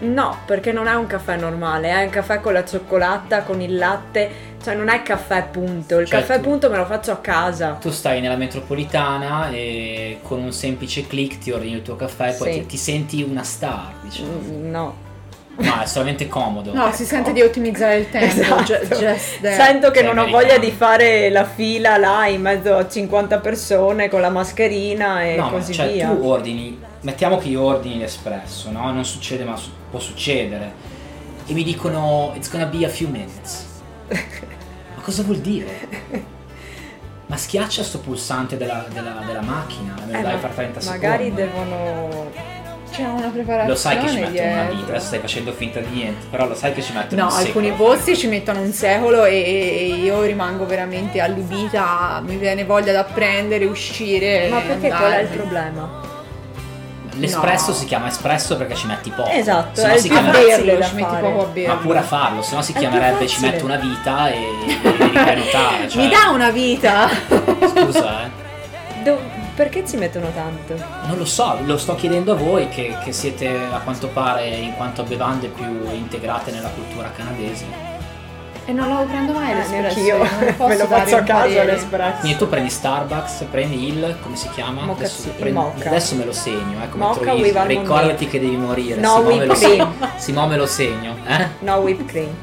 [0.00, 3.76] No, perché non è un caffè normale, è un caffè con la cioccolata, con il
[3.76, 7.16] latte, cioè non è caffè punto, il Cioè, caffè tu- punto me lo faccio a
[7.16, 7.76] casa.
[7.80, 12.32] Tu stai nella metropolitana e con un semplice click ti ordini il tuo caffè e
[12.34, 12.58] poi Sì.
[12.60, 14.28] ti, ti senti una star, diciamo.
[14.28, 15.10] Mm, No.
[15.54, 16.72] No, è solamente comodo.
[16.72, 18.40] No, si sente di ottimizzare il tempo.
[18.40, 18.72] Esatto.
[18.88, 19.18] there.
[19.52, 20.30] Sento che Sei non ho americano.
[20.30, 25.36] voglia di fare la fila là in mezzo a 50 persone con la mascherina e
[25.36, 26.08] No, ma così cioè via.
[26.08, 28.90] tu ordini, mettiamo che io ordini l'espresso, no?
[28.92, 30.72] Non succede, ma su- può succedere.
[31.46, 33.66] E mi dicono it's gonna be a few minutes.
[35.02, 35.88] cosa vuol dire?
[37.26, 41.24] Ma schiaccia sto pulsante della, della- della macchina, me lo Eh, dai per 30 Magari
[41.24, 41.42] secondi.
[41.42, 42.50] devono...
[42.92, 44.74] C'è una preparazione Lo sai che ci mettono una dietro.
[44.76, 47.32] vita, adesso stai facendo finta di niente, però lo sai che ci mettono No, un
[47.32, 47.66] secolo.
[47.66, 52.92] alcuni posti ci mettono un secolo e, e io rimango veramente allibita, mi viene voglia
[52.92, 54.48] da prendere, uscire.
[54.50, 55.88] Ma perché qual è il problema?
[57.14, 57.76] L'espresso No.
[57.76, 59.28] si chiama espresso perché ci metti poco.
[59.30, 61.76] Esatto, Se no è si chiama- berlo, da ci metti poco a Ma berlo.
[61.78, 64.78] pure a farlo, se no si chiamerebbe ci metto una vita e e
[65.24, 65.48] devi.
[65.88, 67.08] Cioè, Mi dà una vita!
[67.08, 68.30] Scusa, eh.
[69.02, 70.74] Do- perché ci mettono tanto?
[71.06, 74.74] Non lo so, lo sto chiedendo a voi che, che siete a quanto pare in
[74.74, 77.64] quanto a bevande più integrate nella cultura canadese.
[78.64, 79.80] E non lo prendo mai l'espresso.
[79.98, 80.16] neanch'io.
[80.18, 81.64] non ne posso Me lo faccio a parere.
[81.64, 82.20] l'espresso.
[82.20, 84.82] Quindi tu prendi Starbucks, prendi il, come si chiama?
[84.82, 85.88] Mocha adesso, sì, il prendi- mocha.
[85.88, 89.00] adesso me lo segno, eh, come Mocha almond Ricordati che devi morire.
[89.00, 89.94] No se me whipped lo cream.
[90.16, 91.46] Simo me lo segno, eh?
[91.60, 92.34] No whipped cream.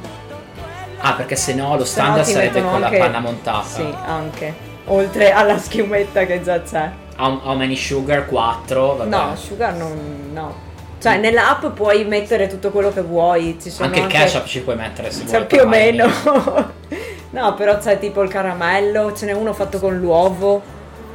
[0.99, 3.63] Ah, perché se no lo no standard ti sarebbe con anche- la panna montata.
[3.63, 4.53] Sì, anche.
[4.85, 6.89] Oltre alla schiumetta che già c'è.
[7.17, 8.25] How, how many sugar?
[8.25, 9.09] 4, vabbè.
[9.09, 10.29] No, sugar non.
[10.33, 10.67] no.
[10.99, 13.57] Cioè, nell'app puoi mettere tutto quello che vuoi.
[13.61, 15.45] Ci sono anche anche, il ketchup ci puoi mettere se Cioè, vuoi.
[15.45, 16.07] più o meno.
[17.31, 20.61] no, però c'è tipo il caramello, ce n'è uno fatto con l'uovo.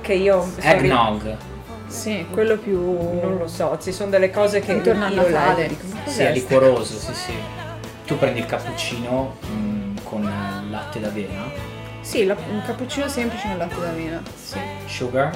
[0.01, 0.51] Che io.
[0.61, 1.37] Eggnog.
[1.87, 2.81] Sì, quello più...
[3.21, 5.77] Non lo so, ci sono delle cose che Intorno a io Natale.
[6.07, 7.33] Sì, è liquoroso, sì, sì.
[8.07, 11.43] Tu prendi il cappuccino mm, con il latte d'avena.
[12.01, 14.21] Sì, la- un cappuccino semplice nel latte d'avena.
[14.43, 14.59] Sì.
[14.87, 15.31] Sugar?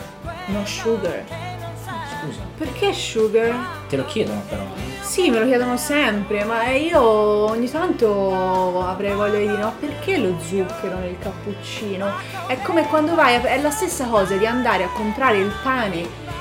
[0.46, 1.22] No sugar.
[2.20, 2.40] Scusa.
[2.56, 3.54] Perché sugar?
[3.88, 4.62] Te lo chiedono però.
[4.62, 5.04] eh.
[5.04, 10.18] Sì, me lo chiedono sempre, ma io ogni tanto avrei voglia di dire, ma perché
[10.18, 12.06] lo zucchero nel cappuccino?
[12.46, 15.96] È come quando vai, a- è la stessa cosa di andare a comprare il pane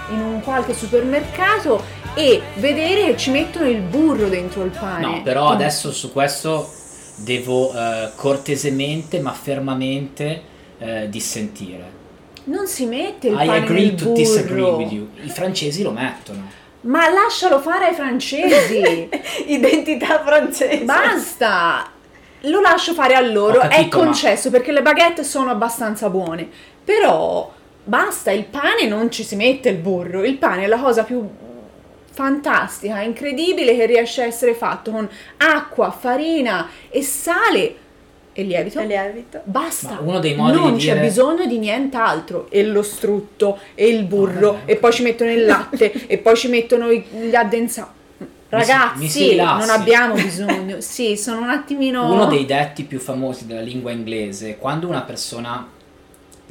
[0.09, 1.81] in un qualche supermercato
[2.13, 5.05] e vedere che ci mettono il burro dentro il pane.
[5.05, 6.69] No, però adesso su questo
[7.15, 10.41] devo eh, cortesemente ma fermamente
[10.79, 11.95] eh, dissentire.
[12.47, 14.15] Non si mette il I pane agree nel to burro.
[14.15, 15.07] disagree with you.
[15.23, 16.49] I francesi lo mettono.
[16.81, 19.09] Ma lascialo fare ai francesi.
[19.47, 20.83] Identità francese.
[20.83, 21.91] Basta!
[22.41, 26.09] Lo lascio fare a loro, Ho è capito, ma- concesso perché le baguette sono abbastanza
[26.09, 26.47] buone.
[26.83, 27.51] Però
[27.83, 31.27] basta, il pane non ci si mette il burro, il pane è la cosa più
[32.11, 37.75] fantastica, incredibile che riesce a essere fatto con acqua, farina e sale
[38.39, 38.79] e lievito.
[38.79, 39.41] E lievito.
[39.45, 42.47] Basta, Ma uno dei modi non di c'è dire- bisogno di nient'altro.
[42.51, 44.71] E lo strutto, e il burro, vabbè.
[44.71, 47.95] e poi ci mettono il latte, e poi ci mettono gli addensati.
[48.49, 50.79] Ragazzi, non abbiamo bisogno.
[50.81, 52.11] Sì, sono un attimino.
[52.11, 55.67] Uno dei detti più famosi della lingua inglese, quando una persona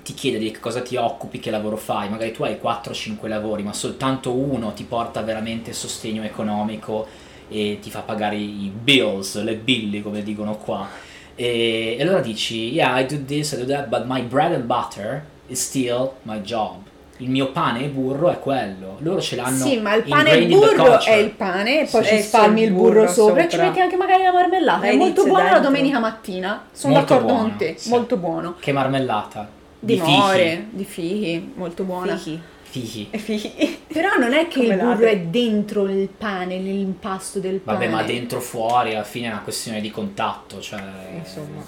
[0.03, 3.63] ti chiede di che cosa ti occupi, che lavoro fai, magari tu hai 4-5 lavori,
[3.63, 7.07] ma soltanto uno ti porta veramente sostegno economico
[7.49, 10.89] e ti fa pagare i bills, le billi come dicono qua.
[11.37, 14.65] E, e allora dici, yeah, I do this, I do that, but my bread and
[14.65, 16.83] butter is still my job.
[17.19, 18.97] Il mio pane e burro è quello.
[18.99, 22.05] Loro ce l'hanno Sì, ma il pane e il burro è il pane e poi
[22.05, 23.67] Sì, ci spalmi il burro, burro sopra, e ci sopra.
[23.67, 24.81] metti anche magari la marmellata.
[24.81, 26.67] La È molto buono la domenica mattina.
[26.73, 27.89] Sono Molto d'accordo buono, con te, sì.
[27.89, 28.55] molto buono.
[28.61, 29.49] Che marmellata?
[29.79, 30.11] Di, fichi.
[30.11, 32.17] more, di fichi, molto buona.
[32.17, 32.41] Fichi.
[32.81, 33.09] Fichi.
[33.13, 33.79] Fichi.
[33.89, 37.79] Però non è che Come il burro è dentro il pane, nell'impasto del pane.
[37.79, 40.83] Vabbè, ma dentro fuori alla fine è una questione di contatto, cioè...
[41.17, 41.65] Insomma.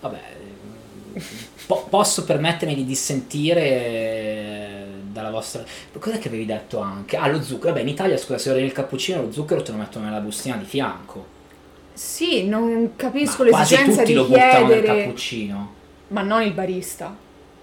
[0.00, 0.20] Vabbè,
[1.66, 5.62] po- posso permettermi di dissentire eh, dalla vostra...
[5.96, 7.16] Cos'è che avevi detto anche?
[7.16, 7.72] Ah, lo zucchero.
[7.72, 10.56] Vabbè, in Italia, scusa, se ordini il cappuccino, lo zucchero te lo mettono nella bustina
[10.56, 11.38] di fianco.
[11.92, 15.74] Sì, non capisco Ma quasi l'esigenza tutti di lo buttano nel cappuccino.
[16.08, 17.14] Ma non il barista.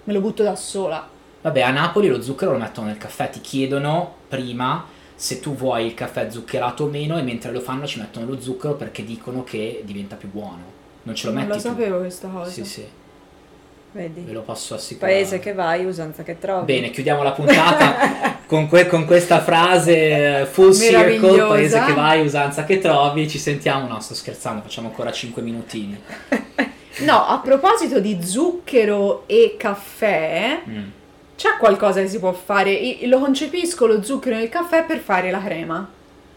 [0.04, 1.16] Me lo butto da sola.
[1.42, 4.86] Vabbè, a Napoli lo zucchero lo mettono nel caffè, ti chiedono prima
[5.16, 8.40] se tu vuoi il caffè zuccherato o meno e mentre lo fanno ci mettono lo
[8.40, 10.76] zucchero perché dicono che diventa più buono.
[11.04, 11.68] Non ce lo non metti lo tu.
[11.70, 12.52] sapevo questa cosa.
[12.52, 12.86] Sì, sì,
[13.94, 14.32] ve Vedi.
[14.32, 15.14] lo posso assicurare.
[15.14, 16.66] Paese che vai, usanza che trovi.
[16.66, 22.26] Bene, chiudiamo la puntata con, que- con questa frase eh, full circle, paese che vai,
[22.26, 26.02] usanza che trovi, ci sentiamo, no sto scherzando, facciamo ancora 5 minutini.
[27.00, 30.84] No, a proposito di zucchero e caffè, Mm.
[31.38, 32.72] C'è qualcosa che si può fare.
[32.72, 35.88] Io lo concepisco lo zucchero nel caffè per fare la crema.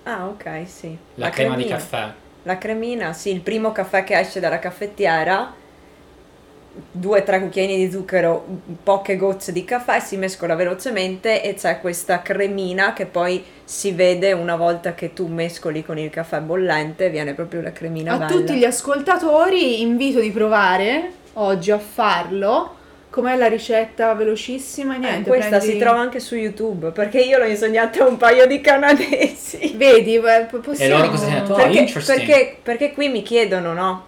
[0.03, 0.97] Ah, ok, sì.
[1.15, 1.77] La, crema di cremina.
[1.77, 2.13] caffè.
[2.43, 5.55] La cremina, sì, il primo caffè che esce dalla caffettiera,
[6.91, 8.45] due o tre cucchiaini di zucchero,
[8.83, 14.33] poche gocce di caffè, si mescola velocemente e c'è questa cremina che poi si vede
[14.33, 18.31] una volta che tu mescoli con il caffè bollente, viene proprio la cremina a bella.
[18.31, 22.77] tutti gli ascoltatori invito di provare oggi a farlo.
[23.11, 24.95] Com'è la ricetta velocissima?
[24.95, 28.17] Eh, Niente, questa prendi- si trova anche su YouTube perché io l'ho insegnata a un
[28.17, 29.73] paio di canadesi.
[29.77, 30.95] Vedi, eh, po- possiamo...
[30.95, 31.53] E loro cosa hanno detto?
[31.53, 34.07] Oh, perché, perché, perché qui mi chiedono, no?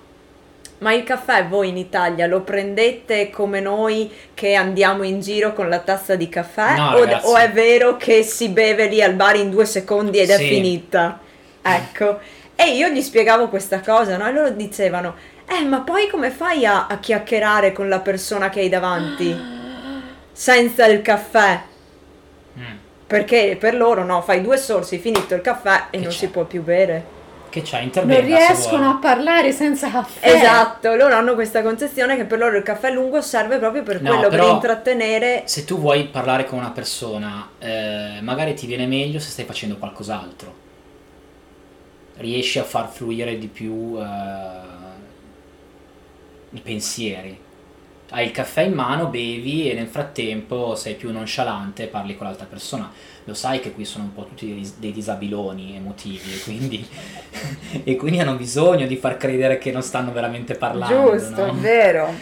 [0.78, 5.68] Ma il caffè voi in Italia lo prendete come noi che andiamo in giro con
[5.68, 6.76] la tazza di caffè?
[6.76, 10.30] No, o, o è vero che si beve lì al bar in due secondi ed
[10.30, 10.46] è Sì.
[10.48, 11.18] finita?
[11.61, 12.18] Ecco.
[12.55, 14.26] E io gli spiegavo questa cosa, no?
[14.28, 15.14] E loro dicevano,
[15.59, 19.50] eh, ma poi come fai a, a chiacchierare con la persona che hai davanti?
[20.32, 21.62] Senza il caffè?
[22.59, 22.78] Mm.
[23.07, 26.16] Perché per loro no, fai due sorsi, finito il caffè e Che non c'è?
[26.16, 27.20] si può più bere.
[27.48, 27.82] Che c'è?
[28.03, 30.26] Non Intervenga se riescono a parlare senza caffè.
[30.26, 34.11] Esatto, loro hanno questa concezione che per loro il caffè lungo serve proprio per No,
[34.11, 35.42] quello, per intrattenere.
[35.46, 39.76] Se tu vuoi parlare con una persona, eh, magari ti viene meglio se stai facendo
[39.76, 40.55] qualcos'altro.
[42.16, 44.72] Riesci a far fluire di più eh,
[46.53, 47.38] i pensieri.
[48.11, 52.26] Hai il caffè in mano, bevi e nel frattempo sei più nonchalante e parli con
[52.26, 52.90] l'altra persona.
[53.24, 56.86] Lo sai che qui sono un po' tutti dei, dei disabiloni emotivi e quindi,
[57.84, 61.16] e quindi hanno bisogno di far credere che non stanno veramente parlando.
[61.16, 61.53] Giusto, no?
[61.53, 62.12] è vero.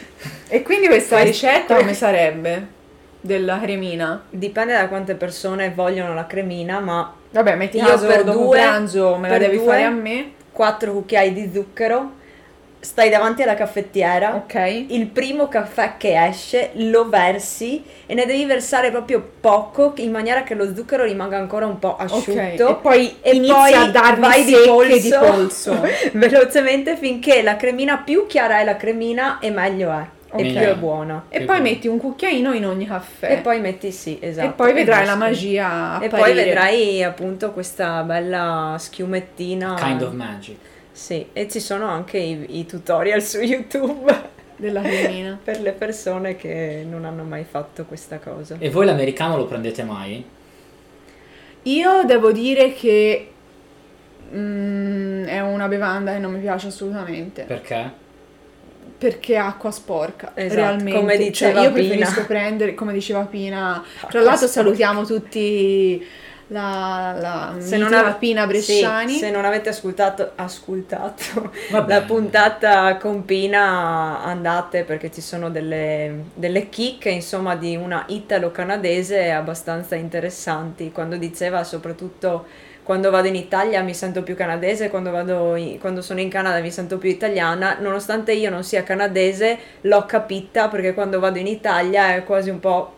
[0.46, 2.78] E quindi questa ricetta come sarebbe?
[3.20, 4.22] Della cremina?
[4.30, 8.58] Dipende da quante persone vogliono la cremina, ma Vabbè, metti Io caso per dopo due-
[8.58, 10.32] pranzo me la per devi due- fare a me.
[10.52, 12.12] 4 cucchiai di zucchero,
[12.80, 14.34] stai davanti alla caffettiera.
[14.34, 14.84] Ok.
[14.88, 20.42] Il primo caffè che esce lo versi e ne devi versare proprio poco in maniera
[20.42, 22.64] che lo zucchero rimanga ancora un po' asciutto.
[22.64, 25.18] Ok, e poi E inizia poi a darmi vai di secche di polso,
[25.70, 25.80] polso.
[26.14, 30.48] velocemente finché la cremina più chiara è la cremina e meglio è e Ok.
[30.52, 31.24] più è buona.
[31.28, 31.70] E Che poi buono.
[31.70, 33.32] metti un cucchiaino in ogni caffè.
[33.32, 34.46] E poi metti sì, esatto.
[34.46, 35.18] E poi vedrai la giusto.
[35.26, 35.66] magia
[36.00, 36.08] E apparire.
[36.08, 39.74] poi vedrai appunto questa bella schiumettina.
[39.74, 40.56] Kind of magic.
[41.00, 44.14] Sì, e ci sono anche i, i tutorial su YouTube
[44.56, 45.38] della cremina.
[45.42, 48.56] per le persone che non hanno mai fatto questa cosa.
[48.58, 50.22] E voi l'americano lo prendete mai?
[51.62, 53.30] Io devo dire che
[54.34, 57.44] mm, è una bevanda che non mi piace assolutamente.
[57.44, 57.90] Perché?
[58.98, 60.98] Perché è acqua sporca, Esatto, realmente.
[61.00, 61.86] come Cioè, diceva io Pina.
[61.88, 63.82] preferisco prendere, come diceva Pina.
[64.06, 64.52] Tra l'altro sporca.
[64.52, 66.06] salutiamo tutti
[66.52, 69.12] la, la Se non, ave- Pina Bresciani.
[69.12, 71.52] sì, se non avete ascoltato, ascoltato
[71.86, 79.30] la puntata con Pina, andate perché ci sono delle, delle chicche insomma di una italo-canadese
[79.30, 80.90] abbastanza interessanti.
[80.90, 82.46] Quando diceva soprattutto
[82.82, 86.58] quando vado in Italia mi sento più canadese, quando, vado in- quando sono in Canada
[86.60, 91.46] mi sento più italiana, nonostante io non sia canadese, l'ho capita perché quando vado in
[91.46, 92.94] Italia è quasi un po'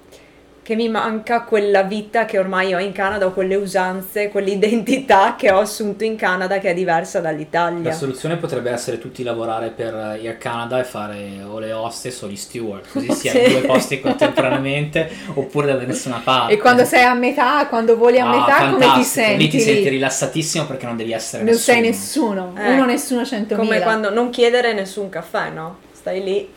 [0.64, 5.50] che mi manca quella vita che ormai ho in Canada, o quelle usanze, quell'identità che
[5.50, 7.90] ho assunto in Canada che è diversa La dall'Italia.
[7.92, 12.36] soluzione potrebbe essere tutti lavorare per Air Canada e fare o le hostess o gli
[12.36, 16.52] steward, così si in due posti contemporaneamente oppure da nessuna parte.
[16.52, 19.42] E quando sei a metà, quando voli a Ah, metà, come ti senti?
[19.42, 21.76] Lì ti senti rilassatissimo perché non devi essere non nessuno.
[21.76, 22.70] sei nessuno, Eh.
[22.72, 23.66] uno nessuno centomila.
[23.66, 25.78] Come quando non chiedere nessun caffè, no?
[25.92, 26.48] Stai lì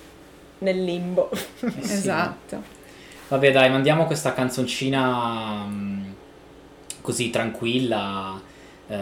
[0.60, 1.32] nel limbo.
[1.32, 1.92] Eh sì.
[1.92, 2.75] Esatto.
[3.28, 6.04] Vabbè dai, mandiamo questa canzoncina mm,
[7.02, 8.40] così tranquilla
[8.88, 8.98] eh,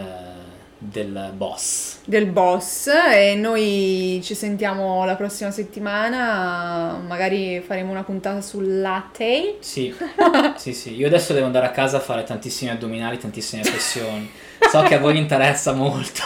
[0.78, 1.98] del boss.
[2.06, 9.56] Del boss e noi ci sentiamo la prossima settimana, magari faremo una puntata sul latte.
[9.60, 9.94] Sì,
[10.56, 10.94] sì, sì.
[10.96, 14.30] Io adesso devo andare a casa a fare tantissimi addominali, tantissime flessioni.
[14.70, 16.22] So che a voi interessa molto.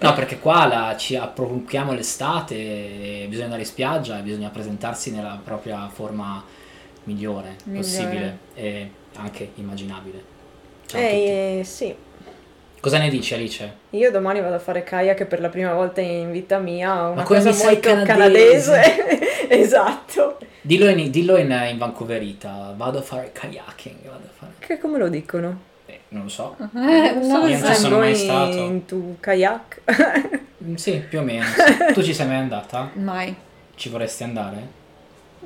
[0.00, 5.38] No, perché qua la- ci approfichiamo l'estate, bisogna andare in spiaggia e bisogna presentarsi nella
[5.42, 6.42] propria forma
[7.12, 7.80] migliore, Migliore.
[7.86, 10.22] possibile e anche immaginabile.
[10.86, 11.14] Ciao a tutti.
[11.16, 11.94] E sì,
[12.80, 13.72] Cosa ne dici Alice?
[13.90, 17.40] io domani vado a fare kayak per la prima volta in vita mia, una come
[17.42, 18.72] cosa molto canadese?
[18.72, 19.48] canadese.
[19.48, 20.38] esatto.
[20.60, 24.52] Dillo in, dillo in, in Vancouverita, vado a fare kayaking, vado a fare...
[24.58, 25.60] Che come lo dicono?
[25.86, 26.56] eh, non lo so.
[26.58, 26.66] Eh,
[27.18, 28.56] non so, io non ci sono mai stato.
[28.58, 29.80] in tu kayak?
[30.64, 31.44] Mm, Sì, più o meno.
[31.44, 31.92] sì.
[31.94, 32.90] Tu ci sei mai andata?
[32.94, 33.34] Mai.
[33.74, 34.76] Ci vorresti andare?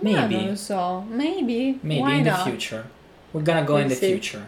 [0.02, 0.34] Ma Maybe.
[0.36, 1.04] non lo so.
[1.08, 1.78] Maybe.
[1.80, 2.42] Maybe Why in the not?
[2.42, 2.84] future.
[3.30, 4.06] We're gonna go in the Sì.
[4.10, 4.46] future.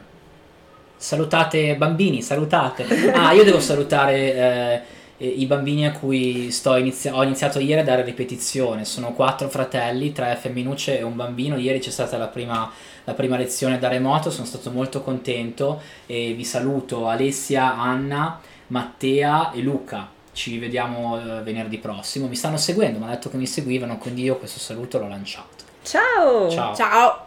[0.96, 2.86] Salutate bambini, salutate.
[3.12, 4.82] Ah, io devo salutare
[5.18, 8.84] eh, i bambini a cui sto inizia- ho iniziato ieri a dare ripetizione.
[8.84, 11.56] Sono quattro fratelli, tre femminucce e un bambino.
[11.56, 12.70] Ieri c'è stata la prima,
[13.04, 19.52] la prima lezione da remoto, sono stato molto contento e vi saluto Alessia, Anna, Mattea
[19.52, 20.08] e Luca.
[20.34, 22.26] Ci vediamo eh, venerdì prossimo.
[22.26, 25.64] Mi stanno seguendo, mi hanno detto che mi seguivano, quindi io questo saluto l'ho lanciato.
[25.82, 26.50] Ciao!
[26.50, 26.74] Ciao.
[26.74, 27.26] Ciao.